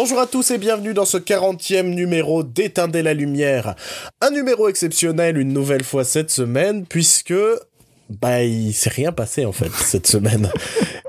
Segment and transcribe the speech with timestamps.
[0.00, 3.74] Bonjour à tous et bienvenue dans ce 40e numéro d'Éteindre la lumière.
[4.20, 7.34] Un numéro exceptionnel une nouvelle fois cette semaine puisque
[8.08, 10.52] bah il s'est rien passé en fait cette semaine.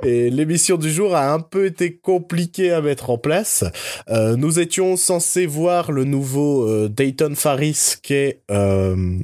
[0.02, 3.64] Et l'émission du jour a un peu été compliquée à mettre en place.
[4.10, 9.20] Euh, nous étions censés voir le nouveau euh, Dayton Faris qui est euh,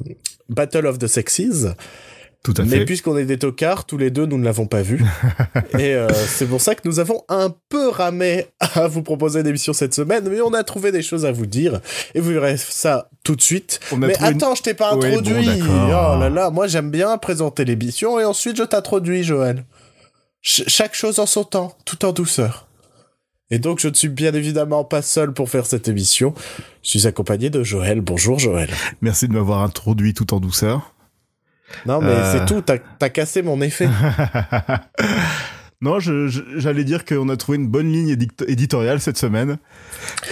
[0.48, 1.66] Battle of the Sexes.
[2.42, 5.02] Tout à Mais puisqu'on est des tocards, tous les deux, nous ne l'avons pas vu.
[5.78, 9.46] et euh, c'est pour ça que nous avons un peu ramé à vous proposer une
[9.48, 11.80] émission cette semaine, mais on a trouvé des choses à vous dire.
[12.14, 13.80] Et vous verrez ça tout de suite.
[13.96, 15.48] Mais trouvé une- attends, je t'ai pas Oui, introduit.
[15.60, 19.64] oh là là, moi j'aime bien présenter l'émission et ensuite je t'introduis, Joël.
[20.42, 22.68] Ch- chaque chose en son temps, tout en douceur.
[23.50, 26.32] Et donc je ne suis bien évidemment pas seul pour faire cette émission.
[26.84, 28.00] Je suis accompagné de Joël.
[28.00, 28.70] Bonjour Joël.
[29.00, 30.92] Merci de m'avoir introduit tout en douceur.
[31.86, 32.32] Non mais Euh.
[32.32, 33.88] c'est tout, t'as cassé mon effet.
[35.82, 38.16] non, j'allais dire qu'on a trouvé une bonne ligne
[38.48, 39.58] éditoriale cette semaine.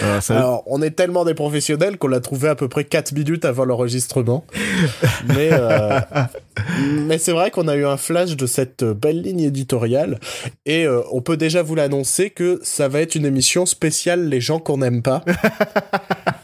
[0.03, 3.13] Euh, ça- Alors, on est tellement des professionnels qu'on l'a trouvé à peu près 4
[3.13, 4.45] minutes avant l'enregistrement.
[5.27, 6.01] mais euh,
[7.07, 10.19] mais c'est vrai qu'on a eu un flash de cette belle ligne éditoriale.
[10.67, 14.41] Et euh, on peut déjà vous l'annoncer que ça va être une émission spéciale Les
[14.41, 15.23] gens qu'on n'aime pas.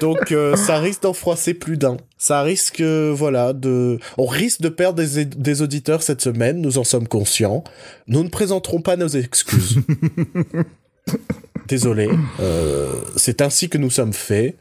[0.00, 1.96] Donc euh, ça risque d'en froisser plus d'un.
[2.18, 3.98] Ça risque, euh, voilà, de...
[4.18, 7.64] On risque de perdre des, des auditeurs cette semaine, nous en sommes conscients.
[8.06, 9.80] Nous ne présenterons pas nos excuses.
[11.68, 14.56] Désolé, euh, c'est ainsi que nous sommes faits.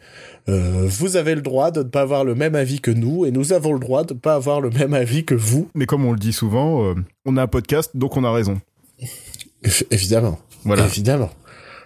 [0.46, 3.54] Vous avez le droit de ne pas avoir le même avis que nous, et nous
[3.54, 5.70] avons le droit de ne pas avoir le même avis que vous.
[5.74, 6.94] Mais comme on le dit souvent,
[7.26, 8.60] on a un podcast, donc on a raison.
[9.90, 10.40] Évidemment.
[10.66, 10.86] Voilà.
[10.86, 11.30] Évidemment.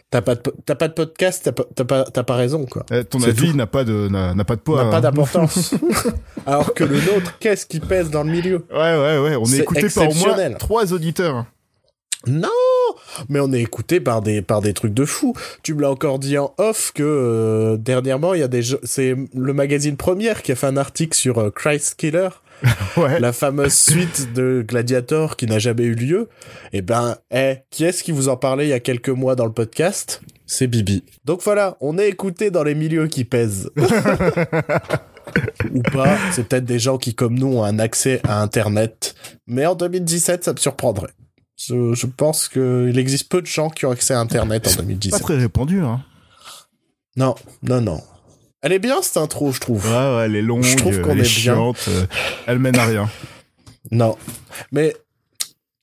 [0.10, 2.66] T'as pas, de po- t'as pas de podcast, t'as pas, t'as pas, t'as pas raison,
[2.66, 2.86] quoi.
[2.94, 3.58] Euh, ton C'est avis tout.
[3.58, 4.82] n'a pas de n'a n'a pas de poids.
[4.82, 5.02] n'a pas hein.
[5.02, 5.74] d'importance.
[6.46, 8.66] Alors que le nôtre, qu'est-ce qui pèse dans le milieu?
[8.72, 9.36] Ouais, ouais, ouais.
[9.36, 11.46] On est, C'est écouté par au moins trois auditeurs.
[12.26, 12.50] Non
[13.30, 15.34] Mais on est écouté par des, par des trucs de fou.
[15.62, 19.16] Tu me l'as encore dit en off que euh, dernièrement, il y a des c'est
[19.34, 22.30] le magazine Première qui a fait un article sur euh, Christ Killer,
[22.98, 23.20] Ouais.
[23.20, 26.30] la fameuse suite de Gladiator qui n'a jamais eu lieu.
[26.74, 29.46] Et ben, eh, qui est-ce qui vous en parlait il y a quelques mois dans
[29.46, 30.22] le podcast?
[30.48, 31.04] C'est Bibi.
[31.26, 33.70] Donc voilà, on est écouté dans les milieux qui pèsent.
[35.74, 39.14] Ou pas, c'est peut-être des gens qui, comme nous, ont un accès à Internet.
[39.46, 41.12] Mais en 2017, ça me surprendrait.
[41.58, 44.82] Je, je pense qu'il existe peu de gens qui ont accès à Internet en Pas
[44.84, 45.22] 2017.
[45.22, 46.02] très répandu, hein.
[47.18, 48.02] Non, non, non.
[48.62, 49.86] Elle est bien cette intro, je trouve.
[49.86, 51.54] Ouais, ouais, elle est longue, Je trouve qu'on elle est est bien.
[51.54, 52.06] chiante, euh,
[52.48, 53.10] elle mène à rien.
[53.92, 54.18] Non.
[54.72, 54.96] Mais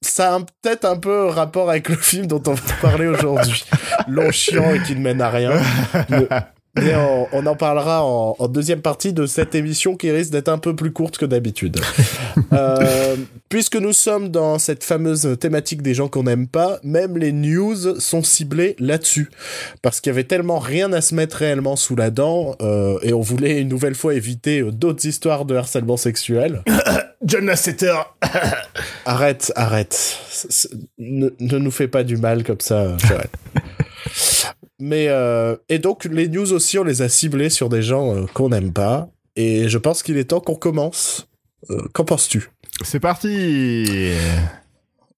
[0.02, 3.64] ça a peut-être un peu rapport avec le film dont on va parler aujourd'hui.
[4.08, 5.52] Long, chiant et qui ne mène à rien.
[6.10, 6.28] Le-
[6.76, 10.48] Mais on, on en parlera en, en deuxième partie de cette émission qui risque d'être
[10.48, 11.80] un peu plus courte que d'habitude.
[12.52, 13.16] Euh,
[13.48, 17.98] puisque nous sommes dans cette fameuse thématique des gens qu'on n'aime pas, même les news
[17.98, 19.30] sont ciblées là-dessus.
[19.82, 23.12] Parce qu'il y avait tellement rien à se mettre réellement sous la dent, euh, et
[23.12, 26.62] on voulait une nouvelle fois éviter euh, d'autres histoires de harcèlement sexuel.
[27.24, 27.94] John Lasseter
[29.04, 30.18] Arrête, arrête.
[30.98, 33.28] Ne, ne nous fais pas du mal comme ça, Joël.
[34.80, 38.26] Mais euh, et donc les news aussi, on les a ciblées sur des gens euh,
[38.34, 39.08] qu'on n'aime pas.
[39.36, 41.28] Et je pense qu'il est temps qu'on commence.
[41.70, 42.50] Euh, Qu'en penses-tu?
[42.84, 44.12] C'est parti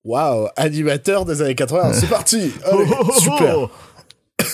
[0.05, 3.71] Waouh, animateur des années 80, c'est parti Allez, Oh, oh, oh, super oh.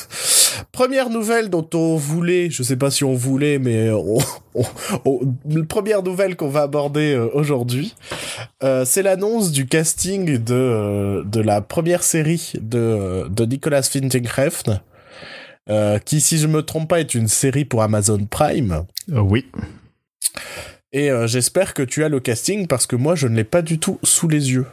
[0.72, 4.18] Première nouvelle dont on voulait, je sais pas si on voulait, mais on,
[5.04, 5.20] on-
[5.68, 7.94] première nouvelle qu'on va aborder euh, aujourd'hui,
[8.64, 13.82] euh, c'est l'annonce du casting de, euh, de la première série de, euh, de Nicolas
[13.94, 14.80] Winding Refn,
[15.68, 18.84] euh, qui, si je me trompe pas, est une série pour Amazon Prime.
[19.12, 19.46] Euh, oui.
[20.92, 23.62] Et euh, j'espère que tu as le casting parce que moi, je ne l'ai pas
[23.62, 24.66] du tout sous les yeux.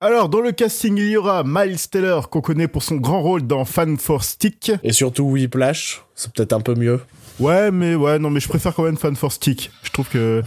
[0.00, 3.46] Alors, dans le casting, il y aura Miles Teller, qu'on connaît pour son grand rôle
[3.46, 4.72] dans Fan for Stick.
[4.82, 7.00] Et surtout Whiplash, c'est peut-être un peu mieux.
[7.40, 9.70] Ouais, mais ouais, non, mais je préfère quand même Fan for Stick.
[9.82, 10.42] Je trouve que,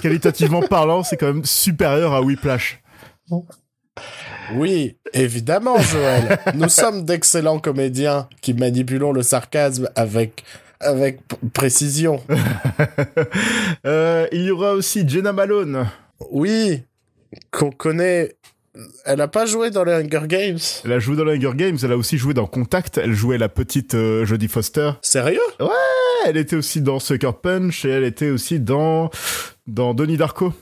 [0.00, 2.80] qualitativement parlant, c'est quand même supérieur à Whiplash.
[4.52, 6.38] Oui, évidemment, Joël.
[6.54, 10.44] Nous sommes d'excellents comédiens qui manipulons le sarcasme avec,
[10.80, 11.20] avec
[11.52, 12.22] précision.
[13.86, 15.86] Euh, il y aura aussi Jenna Malone.
[16.30, 16.82] Oui,
[17.50, 18.34] qu'on connaît.
[19.04, 20.58] Elle a pas joué dans les Hunger Games.
[20.84, 23.36] Elle a joué dans les Hunger Games, elle a aussi joué dans Contact, elle jouait
[23.36, 24.92] la petite euh, Jodie Foster.
[25.02, 25.40] Sérieux?
[26.26, 29.10] Elle était aussi dans Sucker Punch et elle était aussi dans
[29.66, 30.54] dans Donnie Darko.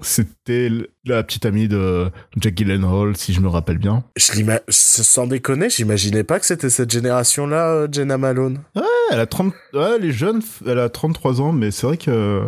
[0.00, 0.68] C'était
[1.04, 4.04] la petite amie de Jack Gyllenhaal, si je me rappelle bien.
[4.16, 4.32] Je
[4.68, 8.60] Sans déconner, j'imaginais pas que c'était cette génération-là, euh, Jenna Malone.
[8.76, 11.96] Ouais, elle a 30, ouais, elle est jeune, elle a 33 ans, mais c'est vrai
[11.96, 12.42] que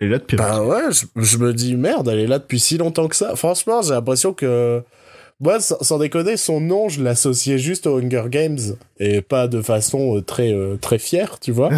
[0.00, 0.36] elle est là depuis.
[0.36, 3.34] Bah ouais, je, je me dis merde, elle est là depuis si longtemps que ça.
[3.34, 4.82] Franchement, j'ai l'impression que
[5.40, 8.58] Moi, sans, déconner, son nom, je l'associais juste aux Hunger Games
[8.98, 11.70] et pas de façon euh, très euh, très fière, tu vois.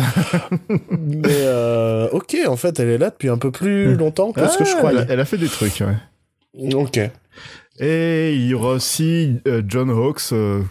[0.91, 4.57] Mais euh, ok, en fait, elle est là depuis un peu plus longtemps que ce
[4.57, 5.07] que je Ah, croyais.
[5.11, 6.73] Elle, a- fait des trucs, ouais.
[6.75, 6.99] Ok.
[7.79, 10.33] Et il y aura aussi euh, John Hawkes.
[10.33, 10.62] euh,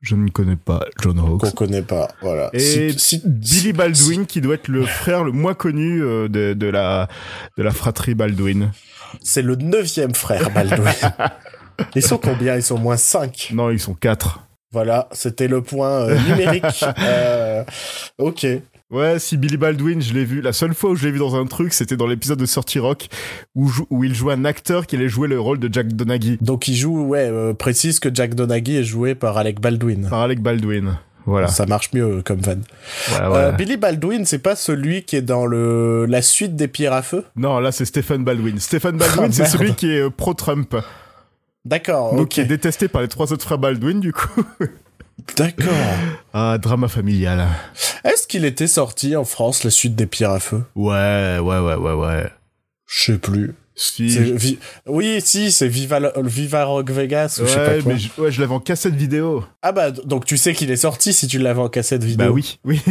[0.00, 1.54] je ne connais pas John Qu'on Hawkes.
[1.54, 2.48] connaît pas, voilà.
[2.54, 2.58] Et
[2.92, 7.08] Si- si- Billy Baldwin, qui doit être le frère le moins connu de, de la,
[7.58, 8.72] de la fratrie Baldwin.
[9.22, 10.80] c'est le neuvième frère Baldwin.
[11.94, 12.56] Ils sont combien?
[12.56, 13.50] Ils sont moins 5.
[13.54, 14.40] Non, ils sont quatre.
[14.72, 16.64] Voilà, c'était le point euh, numérique.
[16.98, 17.64] Euh,
[18.18, 18.46] ok.
[18.90, 20.42] Ouais, si Billy Baldwin, je l'ai vu.
[20.42, 22.78] La seule fois où je l'ai vu dans un truc, c'était dans l'épisode de Sorty
[22.78, 23.08] Rock
[23.54, 23.70] où,
[24.04, 27.02] il jouait un acteur qui allait jouer le rôle de Jack Donaghy Donc il joue,
[27.06, 30.08] ouais, euh, précise que Jack Donaghy est joué par Alec Baldwin.
[30.10, 30.98] par Alec Baldwin.
[31.24, 31.48] Voilà.
[31.48, 32.58] Ça marche mieux comme voilà,
[33.24, 33.50] Euh, voilà.
[33.52, 37.24] Billy Baldwin, c'est pas celui qui est dans le la suite des pierres à feu?
[37.36, 38.58] Non, là c'est Stephen Baldwin.
[38.58, 40.76] Stephen Baldwin, Ah, c'est celui qui est pro-Trump.
[41.64, 42.28] D'accord, Donc ok.
[42.28, 44.44] qui est détesté par les trois autres frères Baldwin, du coup.
[45.36, 45.68] D'accord.
[46.32, 47.46] Ah, drama familial.
[48.04, 50.64] Est-ce qu'il était sorti en France la suite des pierres à feu?
[50.74, 52.26] Ouais, ouais, ouais, ouais, ouais.
[52.86, 53.54] Je sais plus.
[53.74, 54.08] Si.
[54.08, 57.92] Vi- Oui, si, c'est Viva, Viva Rock Vegas ou je sais pas quoi.
[57.94, 59.44] mais je, ouais, je l'avais en cassette vidéo.
[59.62, 62.26] Ah bah donc tu sais qu'il est sorti si tu l'avais en cassette vidéo.
[62.26, 62.82] Bah oui, oui.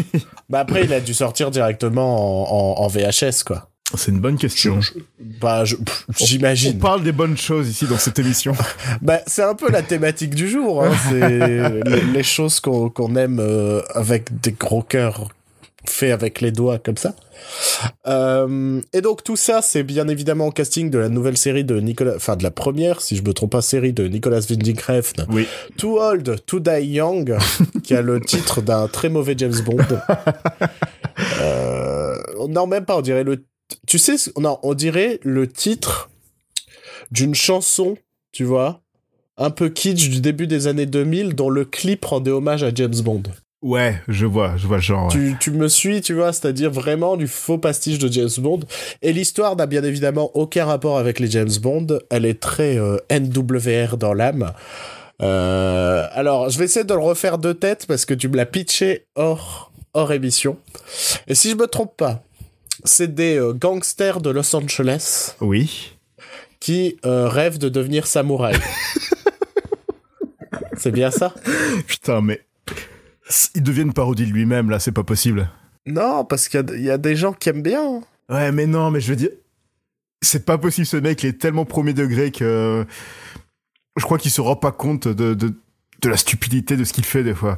[0.50, 3.70] Bah après il a dû sortir directement en, en, en VHS quoi.
[3.98, 4.80] C'est une bonne question.
[5.20, 6.80] Bah pff, On j'imagine.
[6.80, 8.54] parle des bonnes choses ici dans cette émission.
[9.02, 10.84] Bah c'est un peu la thématique du jour.
[10.84, 10.92] Hein.
[11.10, 11.40] C'est
[11.84, 15.28] les, les choses qu'on qu'on aime euh, avec des gros cœurs
[15.88, 17.16] faits avec les doigts comme ça.
[18.06, 21.80] Euh, et donc tout ça, c'est bien évidemment au casting de la nouvelle série de
[21.80, 25.26] Nicolas, enfin de la première, si je me trompe pas, série de Nicolas Winding Refn,
[25.32, 25.48] Oui.
[25.78, 27.36] Too Old to Die Young,
[27.84, 29.78] qui a le titre d'un très mauvais James Bond.
[31.42, 32.16] Euh,
[32.50, 33.44] non, même pas, on dirait le.
[33.88, 36.10] Tu sais, non, on dirait le titre
[37.12, 37.98] d'une chanson,
[38.32, 38.82] tu vois,
[39.38, 43.00] un peu kitsch du début des années 2000, dont le clip rendait hommage à James
[43.04, 43.24] Bond.
[43.62, 45.06] Ouais, je vois, je vois le genre.
[45.06, 45.12] ouais.
[45.12, 48.62] Tu, tu me suis, tu vois, c'est-à-dire vraiment du faux pastiche de James Bond.
[49.04, 51.88] Et l'histoire n'a bien évidemment aucun rapport avec les James Bond.
[52.10, 54.52] Elle est très euh, NWR dans l'âme.
[55.22, 58.48] Euh, alors, je vais essayer de le refaire de tête parce que tu me l'as
[58.48, 60.58] pitché hors, hors émission.
[61.28, 62.24] Et si je me trompe pas,
[62.84, 65.98] c'est des euh, gangsters de Los Angeles Oui.
[66.60, 68.58] qui euh, rêvent de devenir samouraï.
[70.78, 71.34] c'est bien ça?
[71.88, 72.42] Putain, mais.
[73.56, 75.50] Il devient une parodie de lui-même, là, c'est pas possible.
[75.86, 77.82] Non, parce qu'il y a- il y, a des gens qui aiment bien.
[77.82, 78.02] hein.
[78.30, 79.30] Ouais, mais non, mais je veux dire.
[80.22, 82.86] C'est pas possible, ce mec, il est tellement premier degré que.
[83.98, 85.54] Je crois qu'il se rend pas compte de, de,
[86.02, 87.58] de la stupidité de ce qu'il fait, des fois.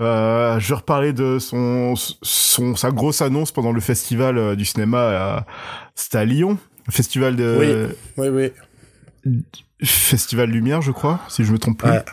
[0.00, 5.00] Euh, je reparler de son, son, sa grosse annonce pendant le festival euh, du cinéma.
[5.38, 5.46] à-
[5.94, 6.58] C'était à Lyon.
[6.90, 7.88] Festival de.
[8.16, 8.50] Oui, oui.
[9.84, 11.90] Festival Lumière, je crois, si je me trompe plus.
[11.90, 12.04] Ouais.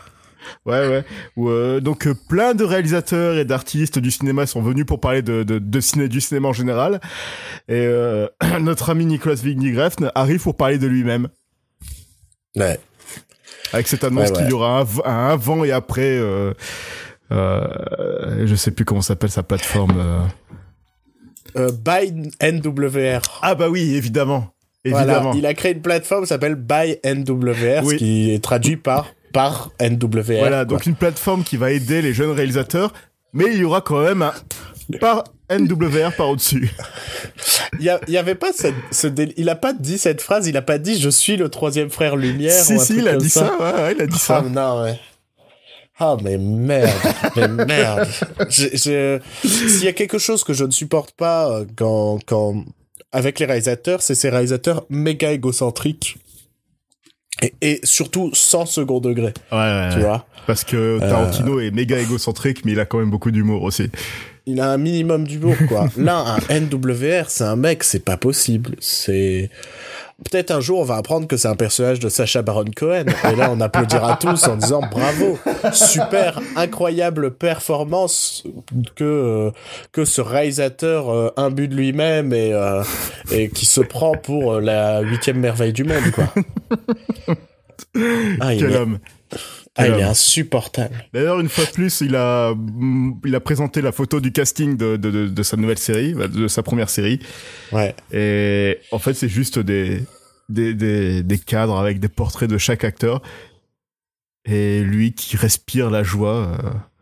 [0.66, 1.04] Ouais, ouais.
[1.38, 5.24] Où, euh, donc euh, plein de réalisateurs et d'artistes du cinéma sont venus pour parler
[5.24, 7.00] de, de, de ciné, du cinéma en général.
[7.68, 8.28] Et euh,
[8.62, 11.30] notre ami Nicolas Winding Refn arrive pour parler de lui-même.
[12.56, 12.80] Ouais.
[13.74, 14.42] Avec cette annonce Ouais, ouais.
[14.44, 16.20] qu'il y aura un, un avant et après.
[17.32, 19.96] Euh, je sais plus comment s'appelle sa plateforme.
[19.98, 20.20] euh.
[21.58, 23.22] Euh, by NWR.
[23.42, 24.48] Ah bah oui, évidemment.
[24.88, 25.34] Voilà, Évidemment.
[25.34, 27.94] il a créé une plateforme qui s'appelle By NWR, Oui.
[27.94, 30.22] ce qui est traduit par par NWR.
[30.38, 30.66] Voilà, quoi.
[30.78, 32.94] donc une plateforme qui va aider les jeunes réalisateurs,
[33.34, 34.34] mais il y aura quand même un
[35.00, 36.72] par NWR par au-dessus.
[37.80, 40.56] il y, y avait pas cette, ce déli- il a pas dit cette phrase, il
[40.58, 42.52] a pas dit je suis le troisième frère Lumière.
[42.52, 44.20] si, ou un si, truc il a comme dit ça, ouais, ouais, il a dit
[44.20, 44.44] ça.
[44.46, 45.00] Ah non, ouais.
[46.00, 46.90] Ah mais merde,
[47.36, 48.08] mais merde.
[48.50, 52.66] S'il y a quelque chose que je ne supporte pas euh, quand, quand
[53.12, 56.18] avec les réalisateurs, c'est ces réalisateurs méga égocentriques
[57.42, 60.04] et, et surtout sans second degré, Ouais, ouais, tu ouais.
[60.04, 60.26] vois?
[60.48, 63.90] Parce que Tarantino est méga égocentrique, mais il a quand même beaucoup d'humour aussi.
[64.46, 65.88] Il a un minimum d'humour, quoi.
[65.98, 68.76] Là, un NWR, c'est un mec, c'est pas possible.
[68.80, 69.50] C'est.
[70.24, 73.04] Peut-être un jour, on va apprendre que c'est un personnage de Sacha Baron Cohen.
[73.30, 75.38] Et là, on applaudira tous en disant bravo,
[75.74, 78.46] super, incroyable performance
[78.96, 79.52] que, euh,
[79.92, 82.82] que ce réalisateur euh, imbu de lui-même et, euh,
[83.30, 86.34] et qui se prend pour euh, la huitième merveille du monde, quoi.
[88.42, 89.00] Ah, il, Quel est, homme.
[89.78, 91.06] Ah, il est insupportable.
[91.14, 92.54] D'ailleurs, une fois de plus, il a,
[93.26, 96.28] il a présenté la photo du casting de, de, de, de sa nouvelle série, bah,
[96.28, 97.20] de sa première série.
[97.74, 97.94] Ouais.
[98.14, 100.02] Et en fait, c'est juste des,
[100.48, 103.22] des, des, des cadres avec des portraits de chaque acteur.
[104.46, 106.58] Et lui qui respire la joie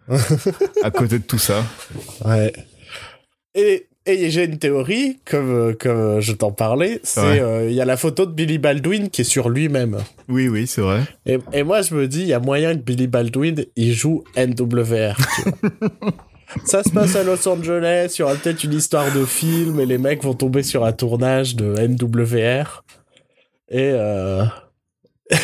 [0.09, 0.17] euh,
[0.83, 1.63] à côté de tout ça.
[2.25, 2.53] Ouais.
[3.53, 7.39] Et et j'ai une théorie, comme, euh, comme euh, je t'en parlais, c'est Ouais.
[7.39, 9.97] euh, il y a la photo de Billy Baldwin qui est sur lui-même.
[10.27, 11.01] Oui, oui, c'est vrai.
[11.25, 14.23] Et, et moi, je me dis, il y a moyen que Billy Baldwin, il joue
[14.35, 15.15] NWR.
[16.65, 19.85] Ça se passe à Los Angeles, il y aura peut-être une histoire de film, et
[19.87, 22.83] les mecs vont tomber sur un tournage de NWR.
[23.69, 24.43] Et euh...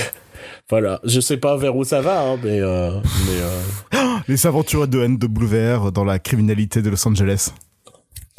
[0.69, 2.59] voilà, je sais pas vers où ça va, hein, mais...
[2.61, 2.91] euh,
[3.25, 7.51] mais Les aventures de NWR dans la criminalité de Los Angeles.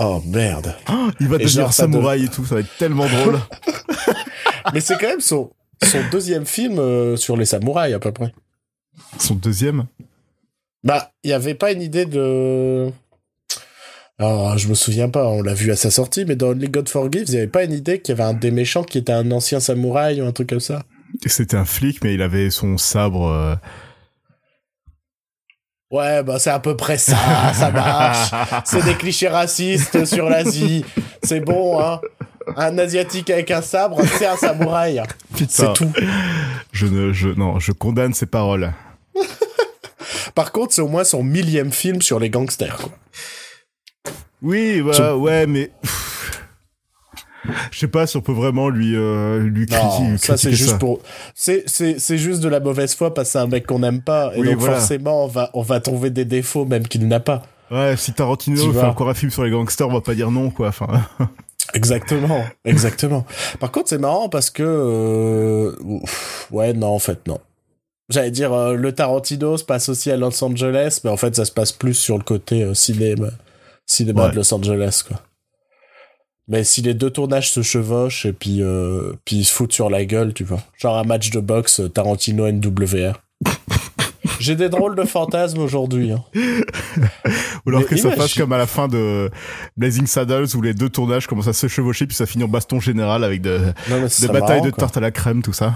[0.02, 0.74] Oh merde.
[1.20, 3.38] Il va Et devenir samouraï et tout, ça va être tellement drôle.
[4.72, 5.50] Mais c'est quand même son,
[5.82, 8.32] son deuxième film euh, sur les samouraïs, à peu près.
[9.18, 9.86] Son deuxième?
[10.82, 12.90] Bah, il y avait pas une idée de.
[14.18, 16.88] Alors, je me souviens pas, on l'a vu à sa sortie, mais dans Only God
[16.88, 19.12] Forgives, il y avait pas une idée qu'il y avait un des méchants qui était
[19.12, 20.82] un ancien samouraï ou un truc comme ça?
[21.26, 23.28] C'était un flic, mais il avait son sabre.
[23.28, 23.54] euh,
[25.90, 27.16] Ouais, bah c'est à peu près ça,
[27.52, 28.30] ça marche.
[28.64, 30.84] C'est des clichés racistes sur l'Asie.
[31.22, 32.00] C'est bon, hein.
[32.56, 35.02] Un asiatique avec un sabre, c'est un samouraï.
[35.36, 35.92] Putain, C'est tout.
[36.72, 38.72] Je ne, je, non, je condamne ces paroles.
[40.34, 42.76] Par contre, c'est au moins son millième film sur les gangsters.
[42.76, 42.92] Quoi.
[44.42, 45.70] Oui, bah, ouais, mais.
[47.70, 50.02] Je sais pas si on peut vraiment lui, euh, lui critiquer.
[50.10, 51.00] Non, ça c'est juste pour,
[51.34, 54.02] c'est c'est c'est juste de la mauvaise foi parce que c'est un mec qu'on n'aime
[54.02, 54.76] pas et Oui, donc voilà.
[54.76, 57.42] forcément on va on va trouver des défauts même qu'il n'a pas.
[57.70, 60.50] Ouais, si Tarantino fait encore un film sur les gangsters, on va pas dire non,
[60.50, 60.68] quoi.
[60.68, 60.88] Enfin,
[61.74, 63.24] Exactement, exactement.
[63.60, 67.38] Par contre, c'est marrant parce que euh, ouf, ouais, non, en fait, non.
[68.08, 71.44] J'allais dire euh, le Tarantino se passe aussi à Los Angeles, mais en fait, ça
[71.44, 73.28] se passe plus sur le côté euh, cinéma,
[73.86, 74.30] cinéma Ouais.
[74.32, 75.20] de Los Angeles, quoi.
[76.50, 79.88] Mais si les deux tournages se chevauchent et puis euh, puis ils se foutent sur
[79.88, 80.60] la gueule, tu vois.
[80.76, 83.12] Genre un match de boxe euh, Tarantino NWR.
[84.40, 86.12] J'ai des drôles de fantasmes aujourd'hui.
[86.12, 86.24] Hein.
[86.34, 89.30] ou alors Mais que ça fasse comme à la fin de
[89.76, 92.80] Blazing Saddles où les deux tournages commencent à se chevaucher puis ça finit en baston
[92.80, 95.74] général avec de- Non, mais des batailles marrant, de tarte à la crème, tout ça.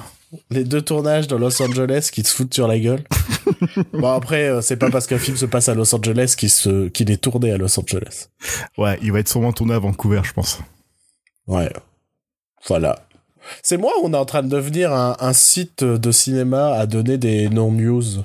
[0.50, 3.04] Les deux tournages de Los Angeles qui se foutent sur la gueule.
[3.92, 6.88] bon après, euh, c'est pas parce qu'un film se passe à Los Angeles qu'il se
[6.88, 8.28] qu'il est tourné à Los Angeles.
[8.78, 10.60] Ouais, il va être sûrement tourné à Vancouver, je pense.
[11.46, 11.72] Ouais.
[12.66, 13.06] Voilà.
[13.62, 17.18] C'est moi on est en train de devenir un, un site de cinéma à donner
[17.18, 18.22] des non-news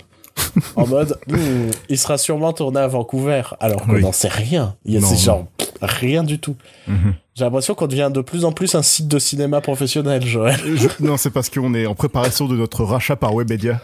[0.75, 4.01] En mode, Hmm, il sera sûrement tourné à Vancouver, alors qu'on Oui.
[4.01, 4.75] n'en sait rien.
[4.86, 6.55] Il y a genre pff, rien du tout.
[6.88, 7.13] Mhm.
[7.36, 10.60] J'ai l'impression qu'on devient de plus en plus un site de cinéma professionnel, Joël.
[10.75, 13.79] Je- non, c'est parce qu'on est en préparation de notre rachat par Webedia.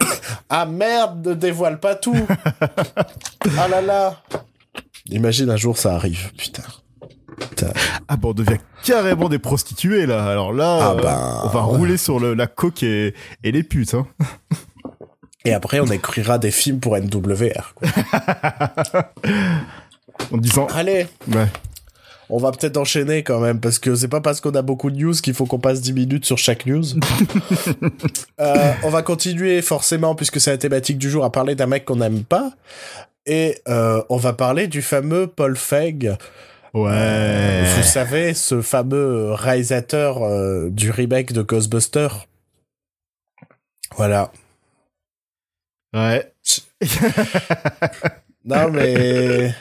[0.50, 2.16] Ah merde, ne dévoile pas tout.
[3.58, 4.16] ah là là.
[5.10, 6.62] Imagine un jour ça arrive, putain.
[7.38, 7.68] Putain.
[8.08, 10.24] Ah bon, on devient carrément des prostituées là.
[10.26, 11.76] Alors là, Ah euh, ben, on va ouais.
[11.76, 13.14] rouler sur le, la coque et,
[13.44, 13.94] et les putes.
[13.94, 14.06] Hein.
[15.48, 17.74] Et après, on écrira des films pour NWR.
[17.74, 17.88] quoi.
[20.32, 21.46] En disant, Allez, ouais,
[22.28, 24.96] on va peut-être enchaîner quand même, parce que c'est pas parce qu'on a beaucoup de
[24.96, 26.84] news qu'il faut qu'on passe 10 minutes sur chaque news.
[28.40, 31.84] Euh, on va continuer forcément, puisque c'est la thématique du jour, à parler d'un mec
[31.84, 32.52] qu'on n'aime pas.
[33.26, 36.16] Et euh, on va parler du fameux Paul Feig.
[36.74, 37.64] ouais.
[37.76, 42.26] Vous savez, ce fameux réalisateur euh, du remake de Ghostbusters.
[43.96, 44.30] Voilà.
[45.94, 46.32] Ouais.
[48.44, 49.52] Non, mais.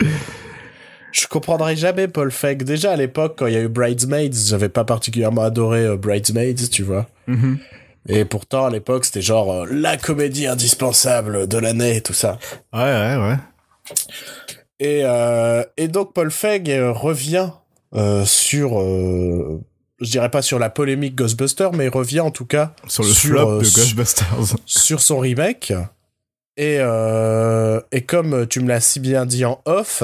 [1.11, 2.63] Je comprendrai jamais Paul Feig.
[2.63, 6.55] Déjà à l'époque, quand il y a eu Bridesmaids, j'avais pas particulièrement adoré euh, Bridesmaids,
[6.71, 7.07] tu vois.
[7.27, 7.59] Mhm.
[8.07, 12.39] Et pourtant, à l'époque, c'était genre euh, la comédie indispensable de l'année et tout ça.
[12.71, 13.35] Ouais, ouais, ouais.
[14.79, 17.49] Et, euh, et donc, Paul Feig revient
[18.25, 18.79] sur.
[18.79, 23.09] je dirais pas sur la polémique Ghostbusters, mais il revient en tout cas Sur le
[23.09, 24.27] Sur, flop de Ghostbusters.
[24.65, 25.73] sur son remake.
[26.57, 30.01] Et, euh, et comme tu me l'as si bien dit en off,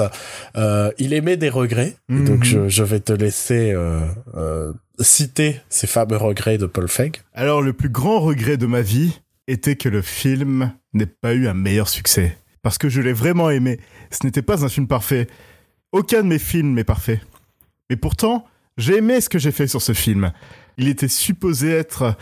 [0.56, 1.96] euh, il émet des regrets.
[2.08, 2.24] Et Mhm.
[2.24, 7.22] donc je, je vais te laisser euh, citer ces fameux regrets de Paul Feig.
[7.34, 11.48] Alors, le plus grand regret de ma vie était que le film n'ait pas eu
[11.48, 12.36] un meilleur succès.
[12.62, 13.78] Parce que je l'ai vraiment aimé.
[14.10, 15.26] Ce n'était pas un film parfait.
[15.92, 17.20] Aucun de mes films n'est parfait.
[17.90, 18.46] Mais pourtant,
[18.78, 20.32] j'ai aimé ce que j'ai fait sur ce film.
[20.78, 22.16] Il était supposé être...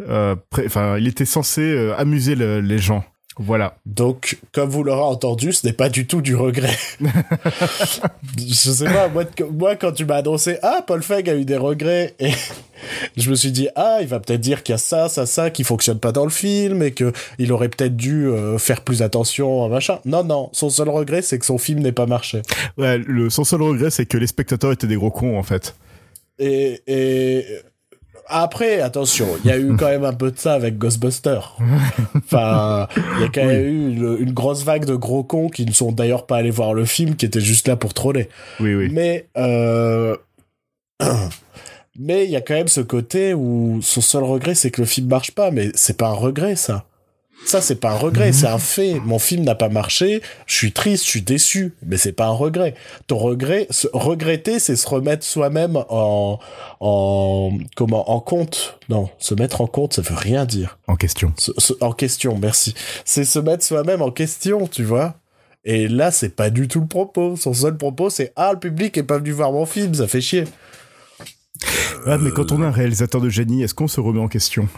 [0.00, 3.04] euh, Enfin, il était censé euh, amuser le- les gens.
[3.38, 3.76] Voilà.
[3.86, 6.76] Donc, comme vous l'aurez entendu, ce n'est pas du tout du regret.
[8.36, 11.56] je sais pas, moi, moi, quand tu m'as annoncé, ah, Paul Feig a eu des
[11.56, 12.32] regrets, et
[13.16, 15.50] je me suis dit, ah, il va peut-être dire qu'il y a ça, ça, ça,
[15.50, 19.02] qui fonctionne pas dans le film, et que il aurait peut-être dû euh, faire plus
[19.02, 20.00] attention, machin.
[20.04, 22.42] Non, non, son seul regret, c'est que son film n'ait pas marché.
[22.76, 25.76] Ouais, le, son seul regret, c'est que les spectateurs étaient des gros cons, en fait.
[26.40, 27.44] Et, et
[28.28, 31.56] Après, attention, il y a eu quand même un peu de ça avec Ghostbusters.
[32.16, 35.64] Enfin, il y a quand même eu une, une, grosse vague de gros cons qui
[35.64, 38.28] ne sont d'ailleurs pas allés voir le film, qui étaient juste là pour troller.
[38.60, 38.90] Oui, oui.
[38.92, 40.16] Mais, euh...
[41.98, 44.86] mais il y a quand même ce côté où son seul regret, c'est que le
[44.86, 45.50] film marche pas.
[45.50, 46.84] Mais c'est pas un regret, ça.
[47.46, 49.00] Ça, c'est pas un regret, c'est un fait.
[49.00, 52.32] Mon film n'a pas marché, je suis triste, je suis déçu, mais c'est pas un
[52.32, 52.74] regret.
[53.06, 56.38] Ton regret, se regretter, c'est se remettre soi-même en,
[56.80, 58.78] en, comment, en compte.
[58.90, 60.78] Non, se mettre en compte, ça veut rien dire.
[60.88, 61.32] En question.
[61.38, 62.74] Se, se, en question, merci.
[63.04, 65.14] C'est se mettre soi-même en question, tu vois.
[65.64, 67.36] Et là, c'est pas du tout le propos.
[67.36, 70.20] Son seul propos, c'est ah, le public est pas venu voir mon film, ça fait
[70.20, 70.44] chier.
[72.06, 74.68] Ouais, mais quand on a un réalisateur de génie, est-ce qu'on se remet en question?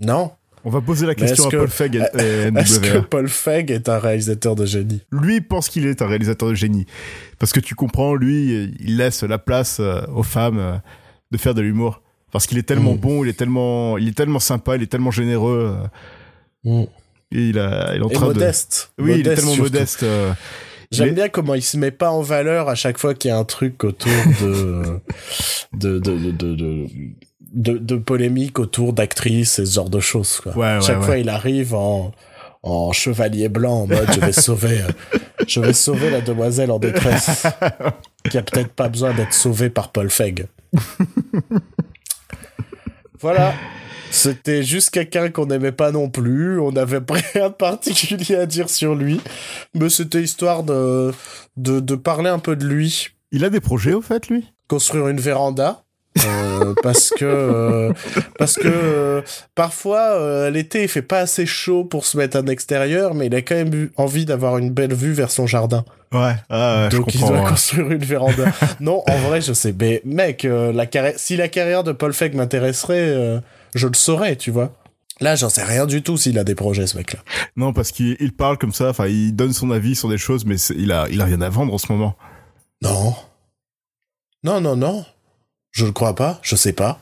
[0.00, 0.32] Non.
[0.64, 1.96] On va poser la question à que, Paul Feig.
[2.14, 5.00] Est-ce que Paul Feig est un réalisateur de génie?
[5.12, 6.84] Lui pense qu'il est un réalisateur de génie.
[7.38, 10.80] Parce que tu comprends, lui, il laisse la place euh, aux femmes
[11.30, 12.02] de faire de l'humour.
[12.32, 12.98] Parce qu'il est tellement mmh.
[12.98, 15.74] bon, il est tellement, il est tellement sympa, il est tellement généreux.
[16.64, 16.82] Mmh.
[17.32, 18.92] Et il, a, il est en Et modeste.
[18.98, 19.04] de.
[19.04, 19.72] Oui, modeste il est tellement surtout.
[19.72, 20.02] modeste.
[20.02, 20.32] Euh...
[20.90, 23.38] J'aime bien comment il se met pas en valeur à chaque fois qu'il y a
[23.38, 25.00] un truc autour de
[25.74, 26.86] de, de, de,
[27.52, 30.52] de, de polémiques autour d'actrices et ce genre de choses quoi.
[30.56, 31.06] Ouais, ouais, Chaque ouais.
[31.06, 32.12] fois il arrive en
[32.62, 36.78] en chevalier blanc en mode je vais sauver euh, je vais sauver la demoiselle en
[36.78, 37.46] détresse
[38.28, 40.46] qui a peut-être pas besoin d'être sauvée par Paul Feig.
[43.20, 43.54] voilà.
[44.10, 46.58] C'était juste quelqu'un qu'on n'aimait pas non plus.
[46.60, 49.20] On n'avait rien de particulier à dire sur lui.
[49.74, 51.12] Mais c'était histoire de,
[51.56, 53.08] de, de parler un peu de lui.
[53.32, 54.50] Il a des projets au fait, lui?
[54.66, 55.84] Construire une véranda.
[56.26, 57.92] Euh, parce que euh,
[58.38, 59.22] parce que euh,
[59.54, 63.42] parfois l'été il fait pas assez chaud pour se mettre en extérieur mais il a
[63.42, 65.84] quand même eu envie d'avoir une belle vue vers son jardin.
[66.12, 67.48] Ouais, ah, ouais donc je il doit ouais.
[67.48, 68.52] construire une véranda.
[68.80, 72.34] Non en vrai je sais mais mec la carrière si la carrière de Paul Feig
[72.34, 73.40] m'intéresserait
[73.74, 74.72] je le saurais tu vois.
[75.20, 77.20] Là j'en sais rien du tout s'il a des projets ce mec là
[77.56, 80.44] Non, parce qu'il il parle comme ça, enfin, il donne son avis sur des choses,
[80.44, 82.16] mais il a, il a rien à vendre en ce moment.
[82.82, 83.14] non.
[84.44, 85.04] Non non non
[85.78, 86.98] je le crois pas je sais pas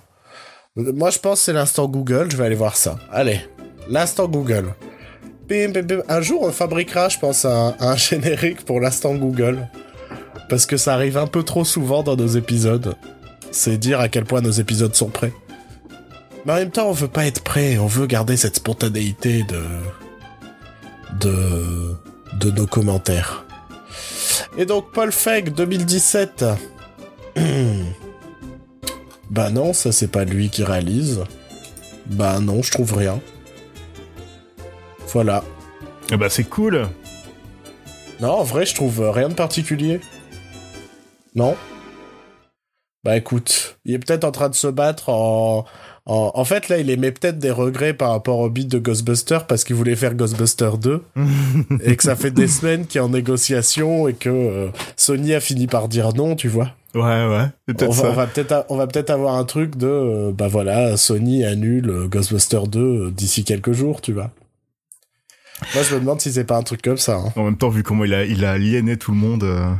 [0.77, 3.41] moi je pense que c'est l'instant Google je vais aller voir ça allez
[3.89, 4.75] l'instant Google.
[6.09, 9.69] Un jour, on fabriquera, je pense, un, un générique pour l'instant Google.
[10.49, 12.97] Parce que ça arrive un peu trop souvent dans nos épisodes.
[13.51, 15.33] C'est dire à quel point nos épisodes sont prêts.
[16.45, 17.79] Mais en même temps, on veut pas être prêt.
[17.79, 19.63] On veut garder cette spontanéité de.
[21.21, 21.97] de.
[22.41, 23.45] de nos commentaires.
[24.59, 26.45] Et donc, Paul Feig, 2017.
[29.31, 31.21] bah non, ça c'est pas lui qui réalise.
[32.07, 33.21] Bah non, je trouve rien.
[35.13, 35.43] Voilà.
[36.13, 36.89] Ah bah, c'est cool.
[38.21, 40.01] Non, en vrai, je trouve rien de particulier.
[41.35, 41.57] Non.
[43.05, 45.65] Bah écoute, il est peut-être en train de se battre en...
[46.09, 49.45] En, en fait, là, il émet peut-être des regrets par rapport au beat de Ghostbusters
[49.49, 51.03] parce qu'il voulait faire Ghostbusters 2
[51.83, 55.41] et que ça fait des semaines qu'il est en négociation et que euh, Sony a
[55.41, 56.71] fini par dire non, tu vois.
[56.97, 57.47] Ouais, ouais,
[57.83, 58.11] On va, ça.
[58.11, 61.91] on va peut-être on va peut-être avoir un truc de euh, bah voilà, Sony annule
[61.91, 64.31] euh, Ghostbusters 2 euh, d'ici quelques jours, tu vois.
[65.75, 67.17] Moi, je me demande si c'est pas un truc comme ça.
[67.17, 67.33] hein.
[67.37, 69.45] En même temps, vu comment il a, il a aliéné tout le monde.
[69.45, 69.71] euh,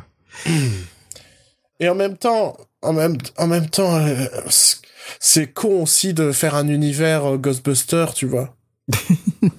[1.81, 6.55] Et en même temps, en même, en même temps, euh, c'est- con aussi de faire
[6.55, 8.55] un univers Ghostbuster, tu vois.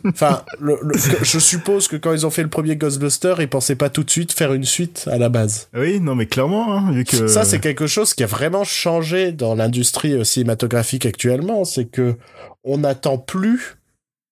[0.07, 3.47] enfin, le, le- que- je suppose que quand ils ont fait le premier Ghostbuster, ils
[3.49, 5.67] pensaient pas tout de suite faire une suite à la base.
[5.75, 7.27] Oui, non, mais clairement, hein, vu que.
[7.27, 12.15] Ça, c'est quelque chose qui a vraiment changé dans l'industrie euh, cinématographique actuellement, c'est que
[12.63, 13.77] on n'attend plus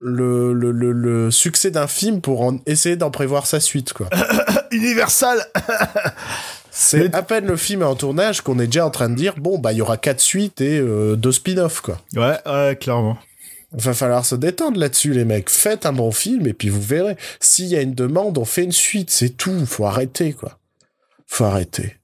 [0.01, 4.09] le, le, le, le succès d'un film pour en essayer d'en prévoir sa suite, quoi.
[4.71, 5.39] Universal
[6.77, 9.35] C'est à peine le film est en tournage qu'on est déjà en train de dire
[9.37, 12.01] bon bah il y aura quatre suites et euh, deux spin-offs quoi.
[12.17, 13.17] Ouais, ouais, clairement.
[13.77, 15.49] Va falloir se détendre là-dessus les mecs.
[15.49, 17.17] Faites un bon film et puis vous verrez.
[17.41, 19.65] S'il y a une demande, on fait une suite, c'est tout.
[19.65, 20.57] Faut arrêter quoi.
[21.27, 21.97] Faut arrêter.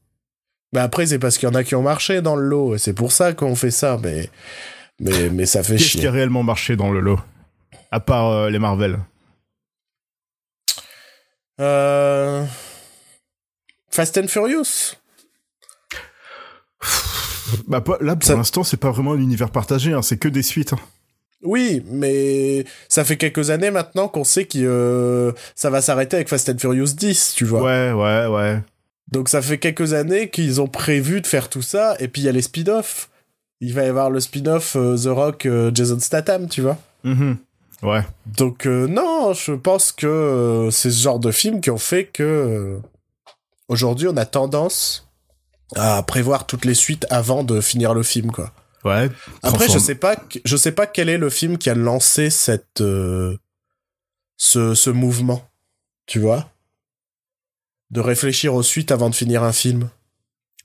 [0.73, 2.77] Mais après c'est parce qu'il y en a qui ont marché dans le lot et
[2.77, 3.97] c'est pour ça qu'on fait ça.
[4.03, 4.29] Mais
[4.99, 6.07] mais mais ça fait Qu'est-ce qui chier.
[6.07, 7.19] a réellement marché dans le lot?
[7.91, 8.99] À part euh, les Marvel.
[11.59, 12.45] Euh...
[13.89, 14.95] Fast and Furious.
[17.67, 20.41] Bah, là, pour Ça- l'instant, c'est pas vraiment un univers partagé, hein, c'est que des
[20.43, 20.73] suites.
[20.73, 20.79] hein.
[21.43, 26.29] Oui, mais ça fait quelques années maintenant qu'on sait que euh, ça va s'arrêter avec
[26.29, 27.63] Fast and Furious 10, tu vois.
[27.63, 28.59] Ouais, ouais, ouais.
[29.11, 32.25] Donc ça fait quelques années qu'ils ont prévu de faire tout ça, et puis il
[32.25, 33.09] y a les spin-offs.
[33.59, 36.77] Il va y avoir le spin-off euh, The Rock euh, Jason Statham, tu vois.
[37.03, 37.37] Mhm.
[37.83, 38.01] Ouais.
[38.37, 42.77] Donc non, je pense que c'est ce genre de films qui ont fait que
[43.67, 45.09] aujourd'hui on a tendance
[45.75, 48.51] à prévoir toutes les suites avant de finir le film, quoi.
[48.83, 49.09] Ouais.
[49.43, 52.81] Après, je sais pas, je sais pas quel est le film qui a lancé cette,
[52.81, 53.37] euh,
[54.37, 55.47] ce, ce mouvement,
[56.07, 56.49] tu vois,
[57.91, 59.89] de réfléchir aux suites avant de finir un film.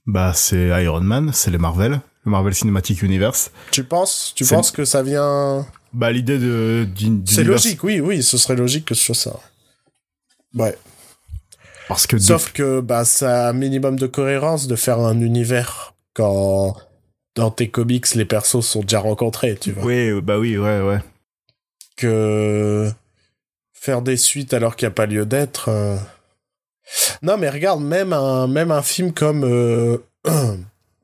[0.06, 3.50] Bah, c'est Iron Man, c'est les Marvel, le Marvel Cinematic Universe.
[3.70, 6.88] Tu penses, tu penses que ça vient Bah, l'idée de,
[7.26, 9.40] C'est logique, oui, oui, ce serait logique que ce soit ça.
[10.54, 10.76] Ouais.
[11.88, 15.94] Parce que Sauf que bah ça a un minimum de cohérence de faire un univers
[16.14, 16.76] quand
[17.36, 19.84] dans tes comics les persos sont déjà rencontrés, tu vois.
[19.84, 20.98] Oui, bah oui, ouais, ouais.
[21.96, 22.90] Que
[23.72, 25.68] faire des suites alors qu'il n'y a pas lieu d'être.
[25.68, 25.96] euh.
[27.22, 29.98] Non mais regarde, même un même un film comme euh,